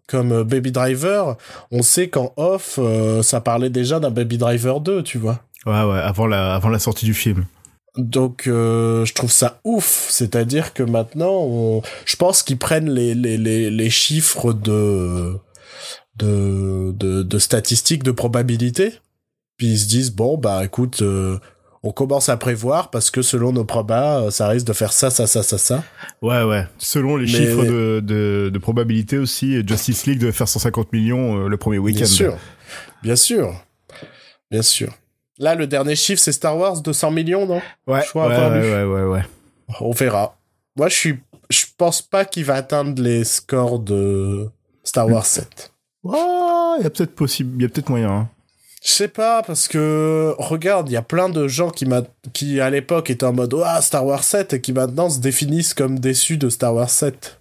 [0.09, 1.37] comme euh, Baby Driver,
[1.71, 5.41] on sait qu'en off euh, ça parlait déjà d'un Baby Driver 2, tu vois.
[5.65, 7.45] Ouais, ouais, avant la, avant la sortie du film.
[7.97, 11.83] Donc je trouve ça ouf, c'est-à-dire que maintenant, on...
[12.07, 15.37] je pense qu'ils prennent les, les, les, les chiffres de,
[16.17, 18.95] de, de, de statistiques, de probabilité,
[19.57, 21.39] puis ils se disent, bon, bah écoute, euh,
[21.83, 25.11] on commence à prévoir parce que selon nos probas, euh, ça risque de faire ça,
[25.11, 25.83] ça, ça, ça, ça.
[26.21, 26.67] Ouais, ouais.
[26.79, 31.45] Selon les Mais- chiffres de, de, de probabilité aussi, Justice League devait faire 150 millions
[31.45, 31.99] euh, le premier week-end.
[32.01, 32.37] Bien sûr,
[33.03, 33.55] bien sûr,
[34.51, 34.93] bien sûr.
[35.39, 37.61] Là, le dernier chiffre, c'est Star Wars, 200 millions, non?
[37.87, 38.71] Ouais, Je crois ouais, avoir ouais, lu.
[38.73, 39.23] ouais, ouais, ouais.
[39.81, 40.37] On verra.
[40.77, 41.19] Moi, je suis,
[41.51, 44.49] je pense pas qu'il va atteindre les scores de
[44.85, 45.72] Star Wars 7.
[46.05, 48.11] Oh, il y a peut-être possible, il y a peut-être moyen.
[48.11, 48.29] hein.
[48.85, 51.87] Je sais pas, parce que, regarde, il y a plein de gens qui,
[52.33, 55.73] qui à l'époque étaient en mode, ah, Star Wars 7, et qui maintenant se définissent
[55.75, 57.41] comme déçus de Star Wars 7.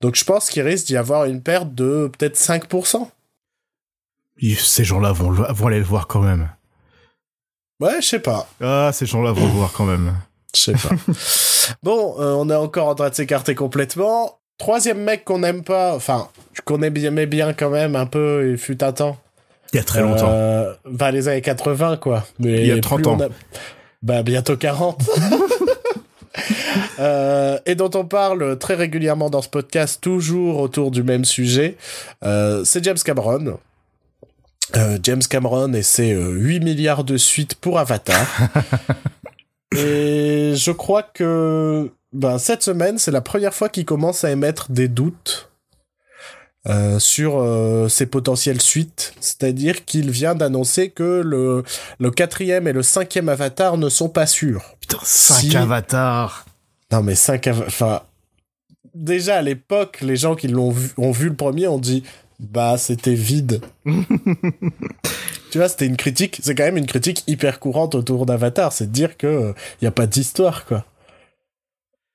[0.00, 3.10] Donc je pense qu'il risque d'y avoir une perte de peut-être 5%.
[4.38, 6.48] Ils- Ces gens-là vont aller le voir quand même.
[7.80, 8.48] Ouais, je sais pas.
[8.60, 10.14] Ah, ces gens-là vont le voir quand même.
[10.54, 10.90] Je sais pas.
[11.82, 14.37] bon, euh, on est encore en train de s'écarter complètement.
[14.58, 16.28] Troisième mec qu'on aime pas, enfin,
[16.64, 19.16] qu'on aimait bien quand même un peu, il fut un temps.
[19.72, 20.30] Il y a très longtemps.
[20.30, 22.26] Euh, bah, les années 80, quoi.
[22.38, 23.20] Mais Il y a 30 plus on ans.
[23.20, 23.28] a-
[24.02, 25.02] Bah, bientôt 40.
[27.00, 31.76] Euh, et dont on parle très régulièrement dans ce podcast, toujours autour du même sujet.
[32.24, 33.58] Euh, c'est James Cameron.
[34.76, 38.24] Euh, James Cameron et ses euh, 8 milliards de suites pour Avatar.
[39.76, 44.70] et je crois que ben, cette semaine, c'est la première fois qu'il commence à émettre
[44.70, 45.50] des doutes
[46.66, 49.14] euh, sur euh, ses potentielles suites.
[49.20, 51.64] C'est-à-dire qu'il vient d'annoncer que le,
[51.98, 54.76] le quatrième et le cinquième Avatar ne sont pas sûrs.
[54.80, 56.44] Putain, 5 si- avatars.
[56.90, 58.02] Non, mais 5 Enfin,
[58.94, 62.02] déjà à l'époque, les gens qui l'ont vu, ont vu le premier ont dit
[62.40, 63.60] bah c'était vide.
[65.50, 66.40] tu vois, c'était une critique.
[66.42, 69.88] C'est quand même une critique hyper courante autour d'Avatar, c'est de dire que il y
[69.88, 70.84] a pas d'histoire quoi.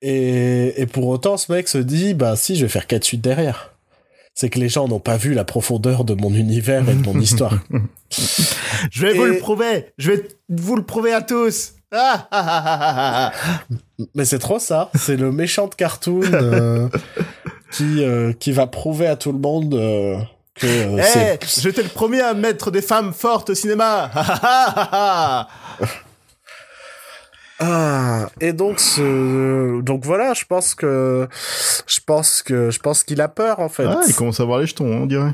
[0.02, 3.22] Et, et pour autant, ce mec se dit bah si, je vais faire quatre suites
[3.22, 3.74] derrière.
[4.34, 7.20] C'est que les gens n'ont pas vu la profondeur de mon univers et de mon
[7.20, 7.54] histoire.
[8.90, 9.92] Je vais vous le prouver.
[9.96, 11.74] Je vais vous le prouver à tous.
[11.92, 13.32] Ah, ah, ah.
[14.14, 14.90] Mais c'est trop ça.
[14.96, 16.88] C'est le méchant de cartoon euh,
[17.70, 20.18] qui, euh, qui va prouver à tout le monde euh,
[20.56, 24.10] que euh, Eh, j'étais le premier à mettre des femmes fortes au cinéma.
[27.60, 31.28] Ah, et donc ce, donc voilà, je pense que,
[31.86, 33.86] je pense que, je pense qu'il a peur en fait.
[33.86, 35.32] Ah, il commence à avoir les jetons, on dirait.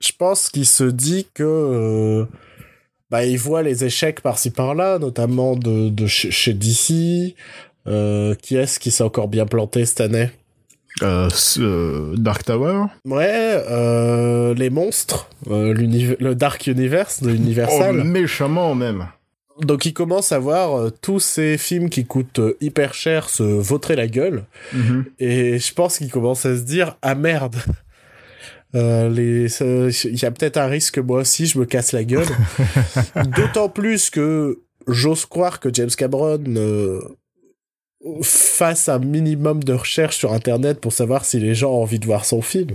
[0.00, 2.24] Je pense qu'il se dit que, euh,
[3.10, 7.34] bah, il voit les échecs par-ci par-là, notamment de, de chez, chez DC.
[7.86, 10.30] Euh, qui est-ce qui s'est encore bien planté cette année?
[11.02, 12.84] Euh, euh, Dark Tower.
[13.06, 18.04] Ouais, euh, les monstres, le Dark Universe de Oh, Universal.
[18.04, 19.06] méchamment même.
[19.60, 23.42] Donc il commence à voir euh, tous ces films qui coûtent euh, hyper cher se
[23.42, 24.44] vautrer la gueule.
[24.72, 25.04] Mhm.
[25.18, 27.56] Et je pense qu'il commence à se dire ah merde.
[28.76, 32.28] Euh, il y a peut-être un risque que moi aussi je me casse la gueule.
[33.36, 36.44] D'autant plus que j'ose croire que James Cameron
[38.22, 42.06] fasse un minimum de recherche sur internet pour savoir si les gens ont envie de
[42.06, 42.70] voir son film.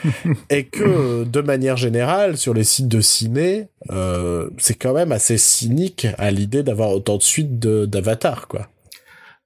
[0.50, 5.38] Et que de manière générale, sur les sites de ciné, euh, c'est quand même assez
[5.38, 8.68] cynique à l'idée d'avoir autant de suites d'Avatar, quoi.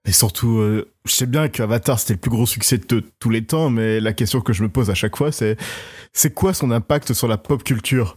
[0.07, 3.45] Mais surtout, euh, je sais bien qu'Avatar c'était le plus gros succès de tous les
[3.45, 5.57] temps, mais la question que je me pose à chaque fois, c'est
[6.13, 8.17] c'est quoi son impact sur la pop culture?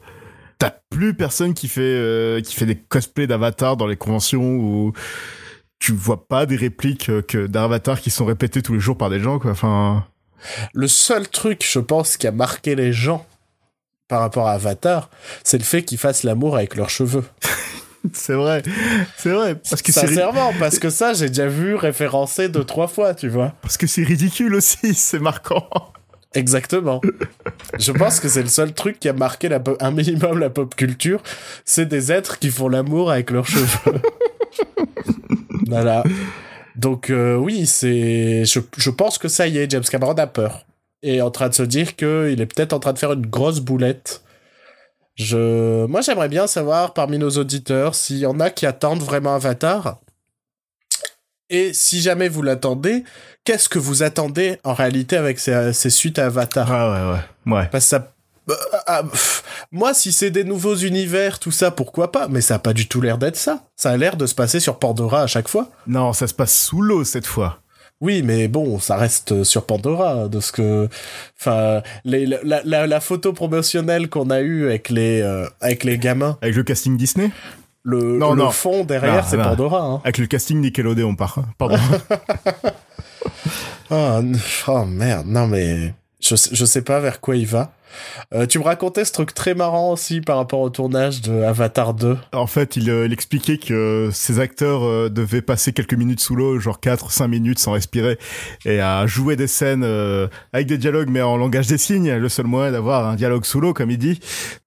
[0.60, 4.93] T'as plus personne qui fait euh, qui fait des cosplays d'Avatar dans les conventions ou
[5.83, 9.09] tu vois pas des répliques euh, que d'Avatar qui sont répétées tous les jours par
[9.09, 9.51] des gens quoi.
[9.51, 10.05] Enfin,
[10.73, 13.25] Le seul truc, je pense, qui a marqué les gens
[14.07, 15.09] par rapport à Avatar,
[15.43, 17.25] c'est le fait qu'ils fassent l'amour avec leurs cheveux.
[18.13, 18.63] c'est vrai,
[19.17, 23.13] c'est vrai parce que Sincèrement, parce que ça, j'ai déjà vu référencé deux, trois fois,
[23.13, 23.53] tu vois.
[23.61, 25.67] parce que c'est ridicule aussi, c'est marquant.
[26.33, 27.01] Exactement.
[27.77, 30.73] Je pense que c'est le seul truc qui a marqué la un minimum la pop
[30.75, 31.21] culture,
[31.65, 33.99] c'est des êtres qui font l'amour avec leurs cheveux.
[35.67, 36.03] voilà.
[36.75, 40.65] Donc euh, oui, c'est je, je pense que ça y est, James Cameron a peur
[41.01, 43.25] et est en train de se dire qu'il est peut-être en train de faire une
[43.27, 44.23] grosse boulette.
[45.15, 49.35] Je moi j'aimerais bien savoir parmi nos auditeurs s'il y en a qui attendent vraiment
[49.35, 49.99] Avatar.
[51.49, 53.03] Et si jamais vous l'attendez,
[53.43, 56.71] qu'est-ce que vous attendez en réalité avec ces, ces suites à Avatar?
[56.71, 57.11] Ah ouais,
[57.51, 57.57] ouais.
[57.59, 57.67] ouais.
[57.71, 58.13] Parce que ça
[58.49, 58.56] euh,
[58.88, 59.03] ah,
[59.71, 62.27] moi, si c'est des nouveaux univers, tout ça, pourquoi pas?
[62.27, 63.63] Mais ça a pas du tout l'air d'être ça.
[63.75, 65.69] Ça a l'air de se passer sur Pandora à chaque fois.
[65.88, 67.60] Non, ça se passe sous l'eau cette fois.
[68.01, 70.89] Oui, mais bon, ça reste sur Pandora, de ce que,
[71.39, 75.97] enfin, les, la, la, la, photo promotionnelle qu'on a eue avec les, euh, avec les
[75.97, 76.38] gamins.
[76.41, 77.32] Avec le casting Disney?
[77.84, 78.51] Le, non, le non.
[78.51, 79.82] fond derrière, c'est Pandora.
[79.82, 80.01] Hein.
[80.03, 81.77] Avec le casting Nickelodeon, par, pardon.
[83.89, 84.21] oh,
[84.67, 87.73] oh merde, non mais je, je sais pas vers quoi il va.
[88.33, 91.93] Euh, tu me racontais ce truc très marrant aussi par rapport au tournage de Avatar
[91.93, 92.17] 2.
[92.33, 96.36] En fait, il, euh, il expliquait que ces acteurs euh, devaient passer quelques minutes sous
[96.36, 98.17] l'eau, genre 4-5 minutes sans respirer,
[98.65, 102.29] et à jouer des scènes euh, avec des dialogues, mais en langage des signes, le
[102.29, 104.19] seul moyen d'avoir un dialogue sous l'eau, comme il dit.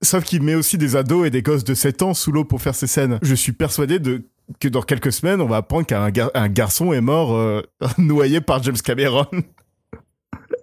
[0.02, 2.62] Sauf qu'il met aussi des ados et des gosses de 7 ans sous l'eau pour
[2.62, 3.18] faire ces scènes.
[3.22, 4.22] Je suis persuadé de
[4.60, 7.62] que dans quelques semaines, on va apprendre qu'un gar un garçon est mort
[7.98, 9.26] noyé par James Cameron.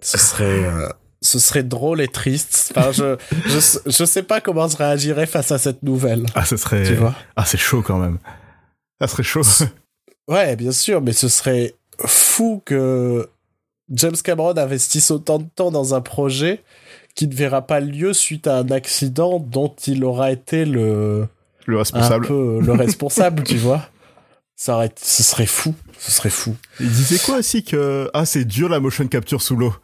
[0.04, 0.64] Ce serait
[1.24, 2.72] ce serait drôle et triste.
[2.76, 6.26] Enfin, je, je, je sais pas comment je réagirais face à cette nouvelle.
[6.34, 6.84] Ah, ce serait.
[6.84, 7.14] Tu vois?
[7.34, 8.18] Ah, c'est chaud quand même.
[9.00, 9.42] Ça serait chaud.
[10.28, 11.74] Ouais, bien sûr, mais ce serait
[12.06, 13.28] fou que
[13.90, 16.62] James Cameron investisse autant de temps dans un projet
[17.14, 21.28] qui ne verra pas lieu suite à un accident dont il aura été le.
[21.66, 22.26] Le responsable.
[22.26, 23.88] Un peu le responsable, tu vois?
[24.56, 25.74] Ça aurait, ce serait fou.
[25.98, 26.54] Ce serait fou.
[26.80, 28.10] Il disait quoi aussi que.
[28.12, 29.74] Ah, c'est dur la motion capture sous l'eau.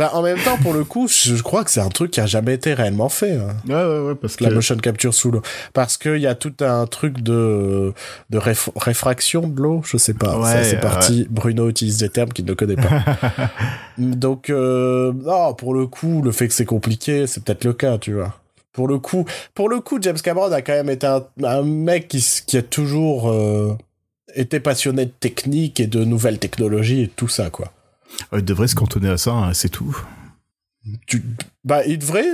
[0.00, 2.26] Bah, en même temps, pour le coup, je crois que c'est un truc qui a
[2.26, 3.36] jamais été réellement fait.
[3.36, 3.54] Hein.
[3.68, 4.44] Ouais, ouais, ouais, parce que...
[4.44, 5.42] La motion capture sous l'eau.
[5.74, 7.92] Parce qu'il y a tout un truc de,
[8.30, 10.38] de réf réfraction de l'eau, je sais pas.
[10.38, 11.20] Ouais, c'est parti.
[11.20, 11.26] Ouais.
[11.28, 13.04] Bruno utilise des termes qu'il ne connaît pas.
[13.98, 17.98] Donc, euh, non, pour le coup, le fait que c'est compliqué, c'est peut-être le cas,
[17.98, 18.34] tu vois.
[18.72, 22.08] Pour le coup, pour le coup, James Cameron a quand même été un, un mec
[22.08, 23.76] qui, qui a toujours euh,
[24.34, 27.70] été passionné de technique et de nouvelles technologies et tout ça, quoi.
[28.32, 29.96] Il devrait se cantonner à ça, hein, c'est tout.
[31.06, 31.22] Tu...
[31.64, 32.26] Bah, il devrait,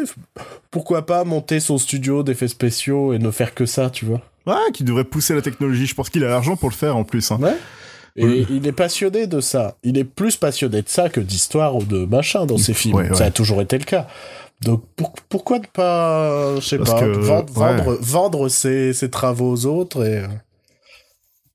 [0.70, 4.22] pourquoi pas, monter son studio d'effets spéciaux et ne faire que ça, tu vois.
[4.46, 5.86] Ouais, qui devrait pousser la technologie.
[5.86, 7.30] Je pense qu'il a l'argent pour le faire en plus.
[7.32, 7.38] Hein.
[7.40, 7.56] Ouais.
[8.16, 9.76] Et il est passionné de ça.
[9.82, 12.94] Il est plus passionné de ça que d'histoire ou de machin dans ses films.
[12.94, 13.16] Ouais, ouais.
[13.16, 14.06] Ça a toujours été le cas.
[14.62, 19.52] Donc pour, pourquoi ne pas, je sais pas, que, vendre, vendre, vendre ses, ses, travaux
[19.52, 20.22] aux autres et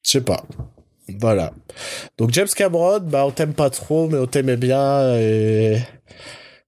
[0.03, 0.43] je sais pas.
[1.19, 1.53] Voilà.
[2.17, 5.79] Donc James Cameron, bah on t'aime pas trop, mais on t'aimait bien et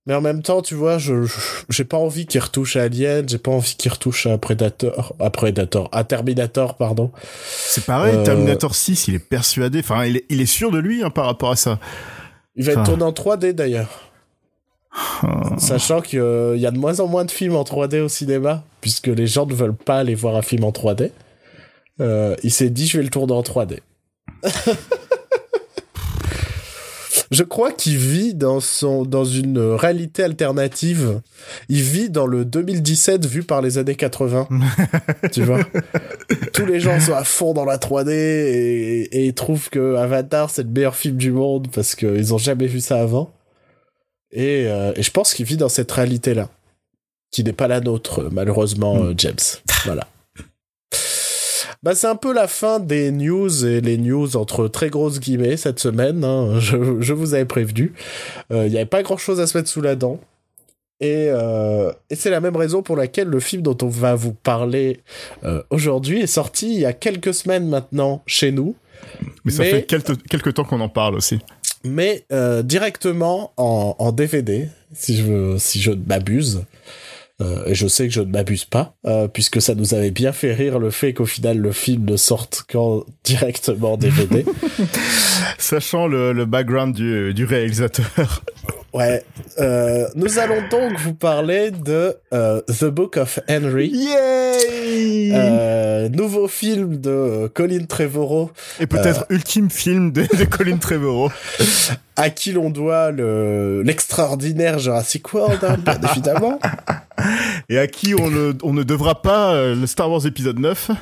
[0.05, 1.25] mais en même temps, tu vois, je
[1.69, 5.29] j'ai pas envie qu'il retouche à Alien, j'ai pas envie qu'il retouche à Predator, à
[5.29, 7.11] Predator, à Terminator, pardon.
[7.45, 8.23] C'est pareil, euh...
[8.23, 11.25] Terminator 6, il est persuadé, enfin il est, il est sûr de lui hein, par
[11.25, 11.79] rapport à ça.
[12.55, 12.81] Il va enfin...
[12.81, 14.11] être tourné en 3D d'ailleurs.
[15.23, 15.27] Oh.
[15.57, 18.63] Sachant qu'il euh, y a de moins en moins de films en 3D au cinéma,
[18.81, 21.11] puisque les gens ne veulent pas aller voir un film en 3D.
[22.01, 23.79] Euh, il s'est dit, je vais le tourner en 3D.
[27.33, 31.19] Je crois qu'il vit dans son dans une réalité alternative.
[31.67, 34.47] Il vit dans le 2017 vu par les années 80.
[35.31, 35.59] tu vois?
[36.53, 40.51] Tous les gens sont à fond dans la 3D et, et ils trouvent que Avatar
[40.51, 43.33] c'est le meilleur film du monde parce qu'ils ont jamais vu ça avant.
[44.31, 46.49] Et, euh, et je pense qu'il vit dans cette réalité là,
[47.31, 49.13] qui n'est pas la nôtre malheureusement, mm.
[49.17, 49.35] James.
[49.85, 50.07] Voilà.
[51.83, 55.57] Bah, c'est un peu la fin des news et les news entre très grosses guillemets
[55.57, 56.23] cette semaine.
[56.23, 56.59] Hein.
[56.59, 57.93] Je, je, vous avais prévenu.
[58.49, 60.19] Il euh, n'y avait pas grand chose à se mettre sous la dent.
[61.03, 64.31] Et, euh, et c'est la même raison pour laquelle le film dont on va vous
[64.31, 65.01] parler
[65.43, 68.75] euh, aujourd'hui est sorti il y a quelques semaines maintenant chez nous.
[69.43, 71.39] Mais ça mais, fait quelques, quelques temps qu'on en parle aussi.
[71.83, 76.63] Mais euh, directement en, en, DVD, si je, si je m'abuse.
[77.41, 80.31] Euh, et je sais que je ne m'abuse pas, euh, puisque ça nous avait bien
[80.31, 84.45] fait rire le fait qu'au final le film ne sorte qu'en directement DVD.
[85.57, 88.43] Sachant le, le background du, du, réalisateur.
[88.93, 89.23] Ouais.
[89.57, 93.87] Euh, nous allons donc vous parler de The Book of Henry.
[93.87, 95.31] Yay
[96.09, 98.51] nouveau film de Colin Trevorrow.
[98.79, 101.31] Et peut-être ultime film de, de Colin Trevorrow.
[102.15, 106.59] À qui l'on doit le l'extraordinaire Jurassic World, hein, bien évidemment.
[107.69, 110.91] Et à qui on ne, on ne devra pas le Star Wars épisode 9.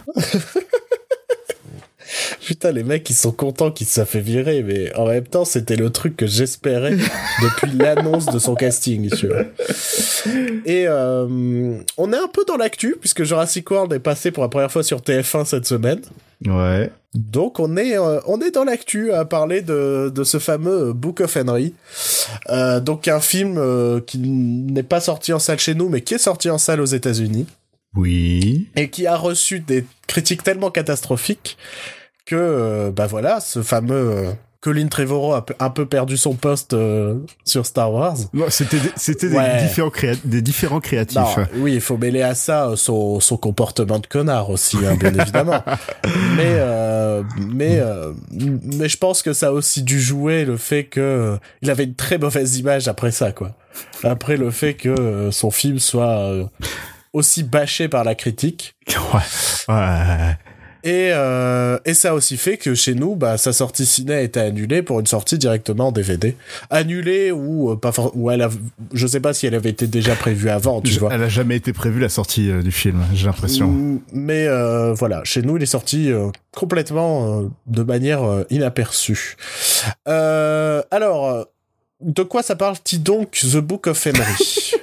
[2.46, 5.76] putain, les mecs, ils sont contents qu'il se fait virer, mais en même temps, c'était
[5.76, 6.98] le truc que j'espérais
[7.42, 9.44] depuis l'annonce de son casting, tu vois.
[10.66, 14.50] Et euh, on est un peu dans l'actu, puisque Jurassic World est passé pour la
[14.50, 16.02] première fois sur TF1 cette semaine.
[16.46, 16.92] Ouais.
[17.14, 21.20] Donc on est euh, on est dans l'actu à parler de, de ce fameux Book
[21.20, 21.74] of Henry.
[22.50, 26.14] Euh, donc un film euh, qui n'est pas sorti en salle chez nous mais qui
[26.14, 27.48] est sorti en salle aux États-Unis
[27.96, 28.70] Oui.
[28.76, 31.58] et qui a reçu des critiques tellement catastrophiques
[32.26, 36.74] que euh, bah voilà, ce fameux euh, Colin Trevorrow a un peu perdu son poste
[36.74, 38.16] euh, sur Star Wars.
[38.32, 39.58] Non, c'était des- c'était Ouais.
[39.58, 41.18] des différents créa- des différents créatifs.
[41.18, 44.96] Non, oui, il faut mêler à ça euh, son, son comportement de connard aussi, hein,
[45.00, 45.64] bien évidemment.
[46.36, 50.84] Mais euh, mais euh, mais je pense que ça a aussi dû jouer le fait
[50.84, 53.54] que euh, il avait une très mauvaise image après ça, quoi.
[54.04, 56.32] Après le fait que euh, son film soit
[57.14, 58.76] aussi bâché par la critique.
[59.14, 59.74] Ouais.
[59.76, 60.38] Ouais.
[60.84, 64.22] Et, euh, et ça a aussi fait que chez nous, bah, sa sortie ciné a
[64.22, 66.36] été annulée pour une sortie directement en DVD.
[66.70, 68.50] Annulée ou euh, pas for- ou elle a,
[68.94, 71.14] je sais pas si elle avait été déjà prévue avant, tu Je- vois.
[71.14, 74.00] Elle a jamais été prévue la sortie euh, du film, j'ai l'impression.
[74.14, 79.36] Mais euh, voilà, chez nous, il est sorti euh, complètement euh, de manière euh, inaperçue.
[80.08, 81.46] Euh, alors,
[82.02, 84.72] de quoi ça parle-t-il donc The Book of Henry?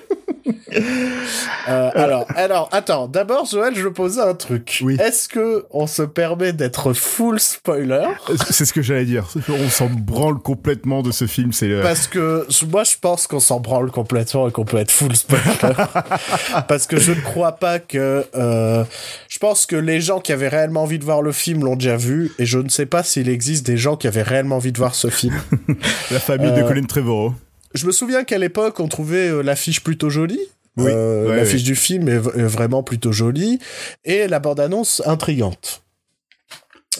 [1.68, 3.09] Euh, alors, alors, attends.
[3.09, 4.81] D'abord, Joël, je posais un truc.
[4.83, 4.96] Oui.
[5.00, 8.07] Est-ce que on se permet d'être full spoiler?
[8.50, 9.28] C'est ce que j'allais dire.
[9.48, 11.52] On s'en branle complètement de ce film.
[11.52, 15.14] C'est Parce que moi, je pense qu'on s'en branle complètement et qu'on peut être full
[15.14, 15.44] spoiler.
[16.68, 18.24] Parce que je ne crois pas que.
[18.35, 18.85] euh,
[19.28, 21.96] je pense que les gens qui avaient réellement envie de voir le film l'ont déjà
[21.96, 24.78] vu, et je ne sais pas s'il existe des gens qui avaient réellement envie de
[24.78, 25.35] voir ce film.
[26.11, 27.35] la famille de euh, Colin Trevorrow.
[27.74, 30.40] Je me souviens qu'à l'époque, on trouvait l'affiche plutôt jolie.
[30.79, 30.91] Oui.
[30.95, 33.59] Euh, Ouais, l'affiche du film est vraiment plutôt jolie
[34.05, 35.83] et la bande-annonce intrigante.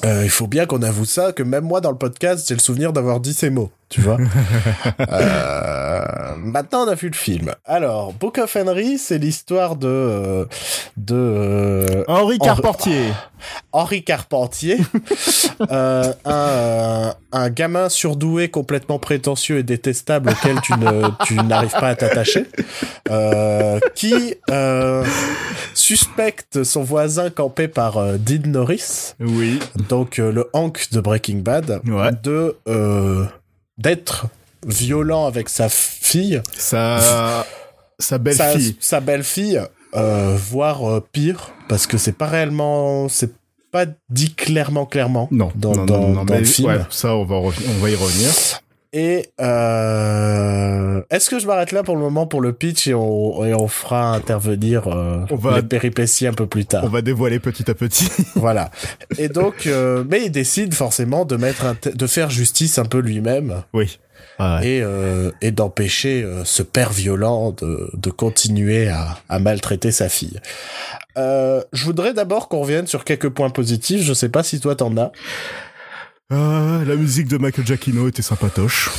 [0.05, 2.61] Euh, il faut bien qu'on avoue ça, que même moi dans le podcast, j'ai le
[2.61, 4.19] souvenir d'avoir dit ces mots, tu vois.
[5.11, 7.55] Euh, maintenant, on a vu le film.
[7.65, 10.45] Alors, Book of Henry, c'est l'histoire de euh,
[10.97, 13.13] de euh, Henri Carpentier.
[13.73, 14.79] Henri Carpentier,
[15.71, 21.89] euh, un, un gamin surdoué, complètement prétentieux et détestable auquel tu ne tu n'arrives pas
[21.91, 22.47] à t'attacher,
[23.11, 24.35] euh, qui
[25.75, 29.61] suspecte son voisin campé par Dean Norris, Oui.
[29.89, 32.11] donc le Hank de Breaking Bad, Ouais.
[32.23, 32.57] de
[33.79, 34.27] d'être
[34.67, 37.45] violent avec sa fille, Sa
[37.99, 38.77] sa belle sa, fille.
[38.81, 39.61] sa belle-fille,
[39.95, 43.33] euh, voire euh, pire, parce que c'est pas réellement, c'est
[43.73, 46.69] pas dit clairement, clairement Non, dans, non, dans, non, non, dans mais le film.
[46.69, 47.51] ouais, ça on va on
[47.83, 48.31] va y revenir.
[48.95, 53.45] Et euh, est-ce que je m'arrête là pour le moment pour le pitch et on,
[53.45, 56.85] et on fera intervenir euh, On va- les péripéties un peu plus tard?
[56.85, 58.09] On va dévoiler petit à petit.
[58.35, 58.71] Voilà.
[59.19, 62.99] Et donc, euh, mais il décide forcément de mettre un de faire justice un peu
[63.01, 63.99] lui-même oui.
[64.41, 64.67] Ouais.
[64.67, 70.09] et, euh, et d'empêcher euh, ce père violent de, de continuer à, à maltraiter sa
[70.09, 70.41] fille.
[71.17, 74.03] Euh, je voudrais d'abord qu'on revienne sur quelques points positifs.
[74.03, 75.11] Je sais pas si toi t'en as.
[76.31, 78.91] Euh, la musique de Michael Giacchino était sympatoche.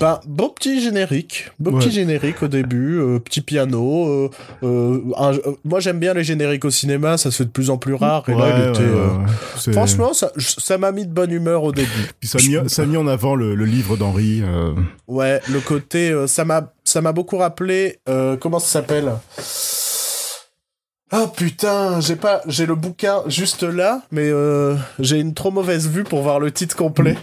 [0.00, 1.78] Ben, beau petit générique, beau Ouais.
[1.78, 4.08] petit générique au début, euh, petit piano.
[4.08, 4.30] euh,
[4.64, 7.78] euh, un- moi j'aime bien les génériques au cinéma, ça se fait de plus en
[7.78, 8.24] plus rare.
[8.28, 11.88] Et là, il était, ouais, Franchement, ça ça m'a mis de bonne humeur au début.
[12.18, 14.42] Puis ça a mis, ça a mis en avant le, le livre d'Henri.
[15.06, 18.00] Ouais, le côté, ça m'a, ça m'a beaucoup rappelé.
[18.40, 19.12] comment ça s'appelle?
[21.16, 25.88] Ah putain, j'ai pas, j'ai le bouquin juste là, mais euh, j'ai une trop mauvaise
[25.88, 27.14] vue pour voir le titre complet.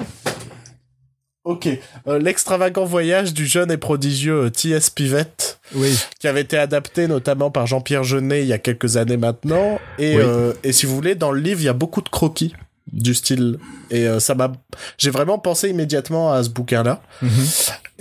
[1.43, 1.67] Ok,
[2.07, 4.91] euh, l'extravagant voyage du jeune et prodigieux euh, T.S.
[4.91, 5.93] Pivette, Oui.
[6.19, 9.77] qui avait été adapté notamment par Jean-Pierre Jeunet il y a quelques années maintenant.
[9.99, 10.21] Et, Oui.
[10.23, 12.53] euh, et si vous voulez, dans le livre, il y a beaucoup de croquis
[12.91, 13.57] du style.
[13.89, 14.51] Et euh, ça m'a,
[14.97, 17.01] j'ai vraiment pensé immédiatement à ce bouquin-là.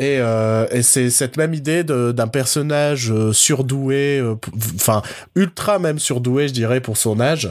[0.01, 4.25] Et, euh, et c'est cette même idée d'un personnage euh, surdoué,
[4.75, 5.03] enfin
[5.37, 7.51] ultra même surdoué, je dirais, pour son âge.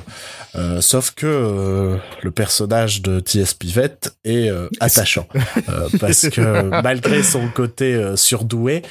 [0.55, 3.53] Euh, sauf que le personnage de T.S.
[3.53, 4.49] Pivette est
[4.79, 5.27] attachant.
[5.99, 8.81] Parce que malgré son côté surdoué,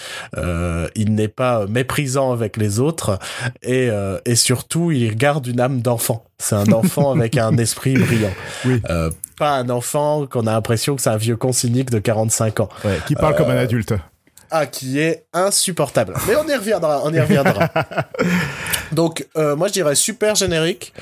[0.95, 3.19] il n'est pas méprisant avec les autres.
[3.63, 3.89] Et,
[4.25, 6.28] et surtout, il garde une âme d'enfant.
[6.41, 8.33] C'est un enfant avec un esprit brillant.
[8.65, 8.81] Oui.
[8.91, 12.61] Euh, pas un enfant qu'on a l'impression que c'est un vieux con cynique de 45
[12.61, 12.69] ans.
[12.85, 13.95] Ouais, qui parle comme un adulte.
[14.51, 16.15] Ah, qui est insupportable.
[16.27, 17.69] Mais on y reviendra, on y reviendra.
[18.93, 20.95] Donc, euh, moi, je dirais super générique,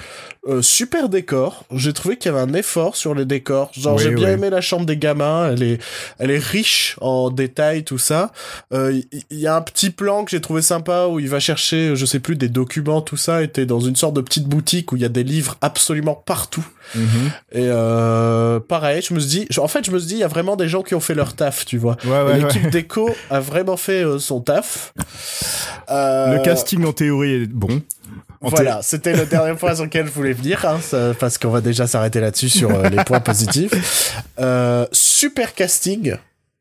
[0.49, 1.65] euh, super décor.
[1.73, 3.71] J'ai trouvé qu'il y avait un effort sur les décors.
[3.73, 4.33] Genre, Oui, j'ai bien oui.
[4.35, 5.51] aimé la chambre des gamins.
[5.53, 5.79] Elle est,
[6.19, 8.33] elle est riche en détails, tout ça.
[8.73, 11.39] Euh, Il y, y a un petit plan que j'ai trouvé sympa où il va
[11.41, 13.43] chercher, je sais plus, des documents, tout ça.
[13.43, 16.15] Et t'es dans une sorte de petite boutique où il y a des livres absolument
[16.15, 16.67] partout.
[16.95, 17.31] Mhm.
[17.53, 20.25] Et euh, pareil, je me suis dit, en fait, je me suis dit, il y
[20.25, 21.97] a vraiment des gens qui ont fait leur taf, tu vois.
[22.05, 22.71] Ouais, ouais, L'équipe ouais.
[22.71, 24.93] déco a vraiment fait euh, son taf.
[25.91, 27.83] Euh, Le casting en théorie est bon.
[28.43, 31.49] En voilà, c'était le dernier point sur lequel je voulais venir, hein, ça- parce qu'on
[31.51, 34.15] va déjà s'arrêter là-dessus sur les points positifs.
[34.93, 36.15] Super casting,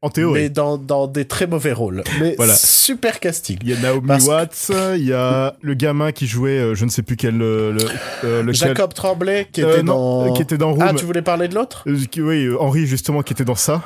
[0.06, 0.42] En théorie.
[0.44, 2.04] mais dans, dans des très mauvais rôles.
[2.20, 2.54] Mais Voilà.
[2.56, 3.58] super casting.
[3.64, 6.86] Il y a Naomi Parce Watts, il y a le gamin qui jouait, euh, je
[6.86, 7.76] ne sais plus quel, le,
[8.24, 10.34] euh, lequel- Jacob Tremblay qui Euh, était non, dans...
[10.34, 10.84] qui était dans Room.
[10.88, 11.84] Ah, tu voulais parler de l'autre?
[11.88, 13.82] Euh, oui, euh, Henri justement qui était dans ça.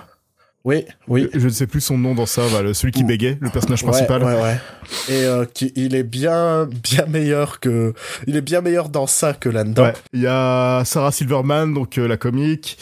[0.66, 1.30] Oui, oui.
[1.34, 3.92] Je ne sais plus son nom dans ça, voilà, celui qui bégait, le personnage Ouais,
[3.92, 4.22] principal.
[4.26, 4.58] Ouais, ouais.
[5.08, 7.94] Et euh, qui, il est bien, bien meilleur que,
[8.28, 9.84] il est bien meilleur dans ça que là-dedans.
[9.86, 9.94] Ouais.
[10.12, 12.78] Il y a Sarah Silverman, donc euh, la comique.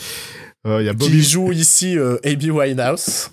[0.68, 3.32] Euh, il y a Qui joue ici euh, Amy Winehouse.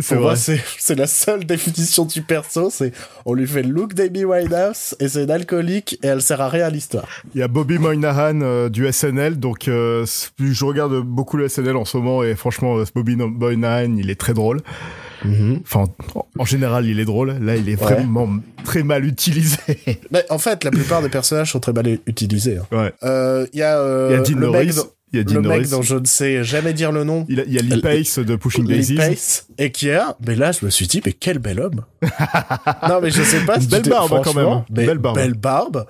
[0.00, 0.34] C'est vrai.
[0.36, 2.70] c'est la seule définition du perso.
[2.70, 2.92] C'est
[3.24, 6.48] on lui fait le look d'Amy Winehouse et c'est une alcoolique et elle sert à
[6.48, 7.08] rien à l'histoire.
[7.34, 10.04] Il y a Bobby Moynihan euh, du SNL, donc euh,
[10.38, 14.20] je regarde beaucoup le SNL en ce moment et franchement, euh, Bobby Moynihan, il est
[14.20, 14.60] très drôle.
[15.62, 15.86] Enfin,
[16.38, 17.32] en, général, il est drôle.
[17.40, 17.94] Là, il est Ouais.
[17.94, 18.28] vraiment
[18.64, 19.58] très mal utilisé.
[20.12, 22.58] Mais en fait, la plupart des personnages sont très mal utilisés.
[22.58, 22.66] hein.
[22.70, 22.92] ouais.
[23.02, 24.76] Euh, Il y a, Il y a Dean le Norris.
[25.16, 25.70] Il y a Dean le mec Norris.
[25.70, 27.24] dont je ne sais jamais dire le nom.
[27.28, 28.96] Il, a- il y a Lee Pace de Pushing Lee Daisies.
[28.96, 31.82] Pace, et qui a, mais là je me suis dit, mais quel bel homme.
[32.88, 33.60] non mais je sais pas.
[33.60, 34.62] Si belle tu barbe, quand même.
[34.70, 35.16] mais Belle barbe.
[35.16, 35.86] Belle barbe.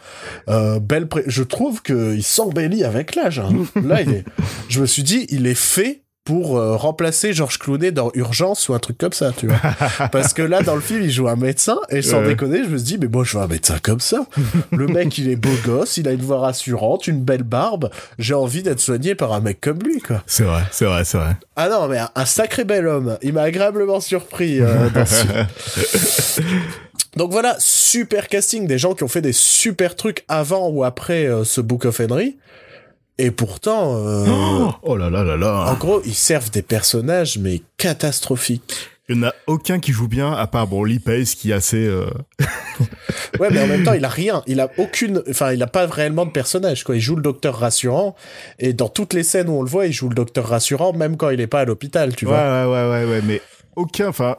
[0.49, 3.39] euh, belle pré- Je trouve que il s'embellit avec l'âge.
[3.39, 3.51] hein.
[3.85, 4.25] là il est.
[4.69, 8.75] Je me suis dit, il est fait pour euh, remplacer Georges Clooney dans Urgence ou
[8.75, 9.61] un truc comme ça, tu vois.
[10.13, 12.27] Parce que là, dans le film, il joue un médecin, et sans Ouais.
[12.29, 14.27] déconner, je me suis dit, mais moi, je veux un médecin comme ça.
[14.73, 17.91] Le mec, il est beau gosse, il a une voix rassurante, une belle barbe.
[18.19, 20.23] J'ai envie d'être soigné par un mec comme lui, quoi.
[20.27, 21.37] C'est vrai, c'est vrai, c'est vrai.
[21.55, 23.17] Ah non, mais un, un sacré bel homme.
[23.23, 25.47] Il m'a agréablement surpris euh, dans ce film.
[27.17, 31.27] Donc voilà, super casting, des gens qui ont fait des super trucs avant ou après
[31.27, 32.37] euh, ce Book of Henry.
[33.19, 34.27] Et pourtant, euh,
[34.83, 35.71] Oh là là là là.
[35.71, 38.91] en gros, ils servent des personnages, mais catastrophiques.
[39.09, 41.55] Il n'y en a aucun qui joue bien, à part bon Lee Pace qui est
[41.55, 41.87] assez.
[41.87, 42.07] euh,
[43.41, 44.43] Ouais, mais en même temps, il a rien.
[44.49, 46.97] Il a aucune, enfin, il a pas réellement de personnage, quoi.
[46.97, 48.17] Il joue le docteur rassurant.
[48.59, 51.17] Et dans toutes les scènes où on le voit, il joue le docteur rassurant, même
[51.17, 52.67] quand il est pas à l'hôpital, tu Ouais, vois.
[52.69, 53.41] ouais, ouais, ouais, ouais, mais
[53.77, 54.09] aucun.
[54.09, 54.37] Enfin,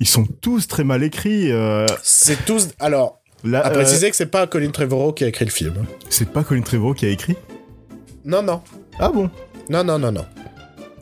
[0.00, 1.50] ils sont tous très mal écrits.
[1.50, 5.26] euh, C'est tous, alors, là, à euh, préciser que c'est pas Colin Trevorrow qui a
[5.26, 5.74] écrit le film.
[6.08, 7.36] c'est pas Colin Trevorrow qui a écrit?
[8.24, 8.62] Non, non.
[8.98, 9.30] Ah bon?
[9.68, 10.24] Non, non, non, non.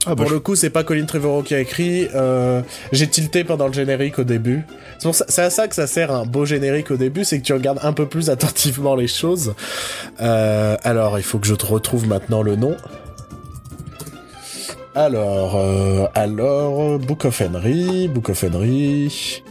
[0.04, 2.08] Ah Pour bah, le coup, c'est pas Colin Trevorrow qui a écrit.
[2.14, 4.64] euh, J'ai tilté pendant le générique au début.
[4.98, 5.14] C'est pour
[5.44, 7.92] à ça que ça sert un beau générique au début, c'est que tu regardes un
[7.92, 9.54] peu plus attentivement les choses.
[10.20, 12.76] Euh, alors, il faut que je te retrouve maintenant le nom.
[14.94, 19.42] Alors, euh, alors, Book of Henry, Book of Henry.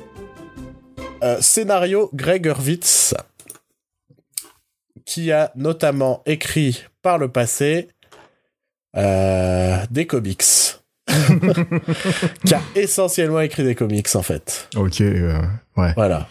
[1.39, 3.13] Scénario Greg Hurwitz,
[5.05, 7.89] qui a notamment écrit par le passé
[8.97, 10.43] euh, des comics.
[12.45, 14.70] qui a essentiellement écrit des comics en fait.
[14.76, 15.41] Ok, euh,
[15.76, 16.28] ouais, Voilà.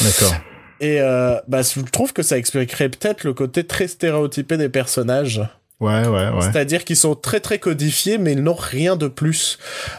[0.00, 0.34] d'accord.
[0.80, 5.40] Et euh, bah, je trouve que ça expliquerait peut-être le côté très stéréotypé des personnages.
[5.80, 6.42] Ouais, ouais, ouais.
[6.42, 9.58] C'est-à-dire qu'ils sont très très codifiés, mais ils n'ont rien de plus.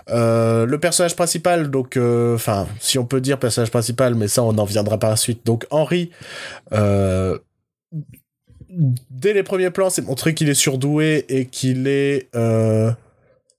[0.09, 4.43] Euh, le personnage principal, donc, euh, enfin, si on peut dire personnage principal, mais ça
[4.43, 5.45] on en viendra par la suite.
[5.45, 6.11] Donc Henri,
[6.71, 7.37] euh,
[9.09, 12.91] dès les premiers plans, c'est montré qu'il est surdoué et qu'il est euh,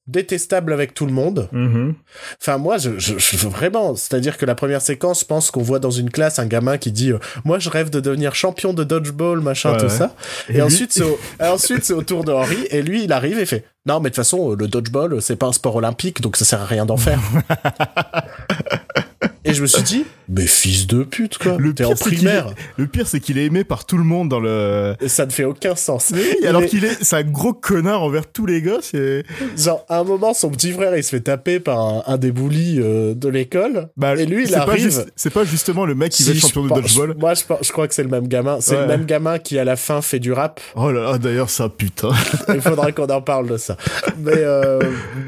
[0.06, 1.48] détestable avec tout le monde.
[1.52, 1.94] Mhm.
[2.40, 5.78] Enfin, moi, je, je, je- vraiment, c'est-à-dire que la première séquence, je pense qu'on voit
[5.78, 8.84] dans une classe un gamin qui dit euh, Moi, je rêve de devenir champion de
[8.84, 9.90] dodgeball, machin, Ouais, tout ouais.
[9.90, 10.14] ça.
[10.50, 13.38] Et, lui- ensuite, c'est au, ensuite, c'est au tour de Henri, et lui, il arrive
[13.38, 16.20] et fait Non, mais de toute façon, euh, le dodgeball, c'est pas un sport olympique,
[16.20, 17.20] donc ça sert à rien d'en faire.
[19.44, 21.56] et je me suis dit Mais fils de pute, quoi.
[21.58, 22.46] Le T'es pire, en primaire.
[22.48, 24.94] est- le pire, c'est qu'il est aimé par tout le monde dans le.
[25.06, 26.12] Ça ne fait aucun sens.
[26.46, 28.94] Alors est- qu'il est, c'est un gros connard envers tous les gosses.
[28.94, 29.24] Et...
[29.56, 32.32] Genre, à un moment, son petit frère, il se fait taper par un, un des
[32.32, 33.88] bullies euh, de l'école.
[33.96, 34.82] Bah, et lui, il pas arrive.
[34.84, 37.14] juste- C'est pas justement le mec qui Si, va être champion de dodgeball.
[37.18, 38.58] Moi, je, crois que c'est le même gamin.
[38.60, 38.82] C'est Ouais.
[38.82, 40.60] le même gamin qui, à la fin, fait du rap.
[40.76, 42.10] Oh là là, d'ailleurs, ça putain.
[42.54, 43.76] Il faudra qu'on en parle de ça.
[44.18, 44.78] Mais, euh,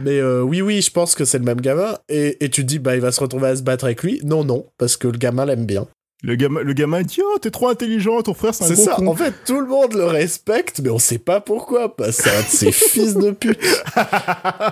[0.05, 1.97] mais euh, oui, oui, je pense que c'est le même gamin.
[2.09, 4.20] Et, et tu te dis, bah, il va se retrouver à se battre avec lui.
[4.24, 5.87] Non, non, parce que le gamin l'aime bien.
[6.22, 8.95] Le gamin, le gamin dit oh t'es trop intelligent, ton frère c'est un C'est ça.
[8.97, 9.09] con.
[9.09, 11.95] En fait, tout le monde le respecte, mais on sait pas pourquoi.
[11.95, 13.61] Parce que c'est un de ces fils de pute.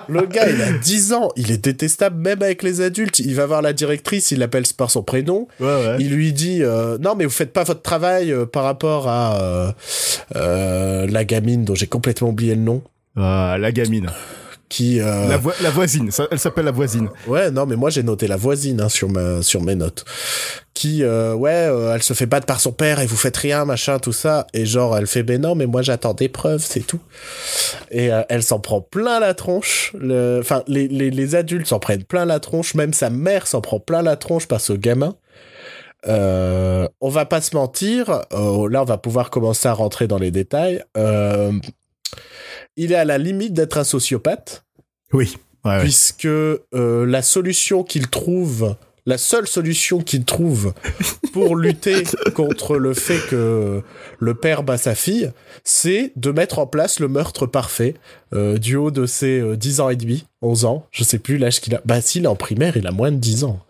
[0.09, 1.29] Le gars, il a 10 ans.
[1.37, 3.19] Il est détestable même avec les adultes.
[3.19, 5.47] Il va voir la directrice, il l'appelle par son prénom.
[5.61, 5.97] Ouais ouais.
[6.01, 9.39] Il lui dit euh, non mais vous faites pas votre travail euh, par rapport à
[9.43, 9.73] euh,
[10.37, 12.83] euh, la gamine dont j'ai complètement oublié le nom
[13.17, 14.11] Ah, la gamine,
[14.69, 17.09] qui euh, la, voi- la voisine, ça- elle s'appelle la voisine.
[17.27, 20.05] ouais non mais moi j'ai noté la voisine hein, sur ma sur mes notes
[20.73, 23.65] qui euh, ouais euh, elle se fait battre par son père et vous faites rien
[23.65, 26.81] machin tout ça et genre elle fait ben non mais moi j'attends des preuves c'est
[26.87, 27.01] tout
[27.91, 32.05] et elle s'en prend plein la tronche le enfin les, les les adultes s'en prennent
[32.05, 35.15] plein la tronche même sa mère s'en prend plein la tronche par ce gamin
[36.07, 40.19] euh, on va pas se mentir, euh, là on va pouvoir commencer à rentrer dans
[40.19, 40.83] les détails.
[40.99, 41.51] Euh,
[42.77, 44.65] il est à la limite d'être un sociopathe,
[45.13, 45.37] Oui.
[45.65, 50.75] Ouais, puisque euh, la solution qu'il trouve, la seule solution qu'il trouve
[51.33, 52.03] pour lutter
[52.35, 53.83] contre le fait que
[54.19, 55.31] le père bat sa fille,
[55.63, 57.95] c'est de mettre en place le meurtre parfait
[58.35, 61.39] euh, du haut de ses euh, 10 ans et demi, 11 ans, je sais plus
[61.39, 61.81] l'âge qu'il a.
[61.87, 63.61] Bah s'il est en primaire, il a moins de 10 ans.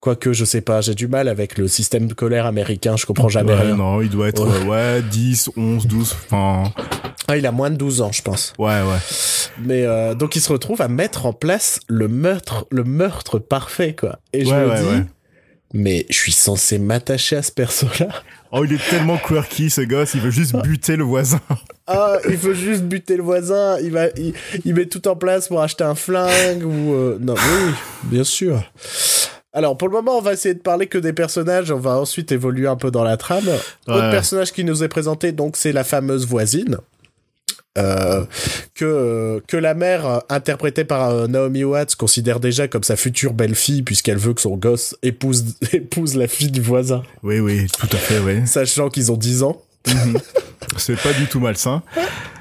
[0.00, 3.52] Quoique, je sais pas, j'ai du mal avec le système scolaire américain, je comprends jamais
[3.52, 3.76] Ouais, rien.
[3.76, 4.64] non, il doit être Ouais.
[4.64, 6.72] euh, ouais 10, 11, 12, enfin
[7.26, 8.52] Ah, il a moins de 12 ans, je pense.
[8.58, 8.98] ouais ouais.
[9.64, 13.96] Mais euh, donc il se retrouve à mettre en place le meurtre, le meurtre parfait,
[13.98, 14.20] quoi.
[14.32, 15.02] Et je Ouais, me ouais, dis,
[15.74, 18.08] mais je suis censé m'attacher à ce perso-là.
[18.52, 21.40] Oh, il est tellement quirky ce gosse, il veut juste buter le voisin.
[21.88, 23.78] Ah, il faut juste buter le voisin.
[23.82, 24.32] Il va, il,
[24.64, 27.72] il met tout en place pour acheter un flingue ou euh, non, oui,
[28.04, 28.62] bien sûr.
[29.52, 31.70] Alors pour le moment, on va essayer de parler que des personnages.
[31.70, 33.48] On va ensuite évoluer un peu dans la trame.
[33.86, 34.10] Autre Ouais.
[34.10, 36.76] personnage qui nous est présenté, donc c'est la fameuse voisine.
[37.76, 38.24] Euh,
[38.74, 43.34] que que la mère euh, interprétée par euh, Naomi Watts considère déjà comme sa future
[43.34, 47.86] belle-fille puisqu'elle veut que son gosse épouse épouse la fille du voisin Oui oui, tout
[47.92, 48.44] à fait, oui.
[48.48, 49.62] sachant qu'ils ont 10 ans
[50.76, 51.82] C'est pas du tout malsain.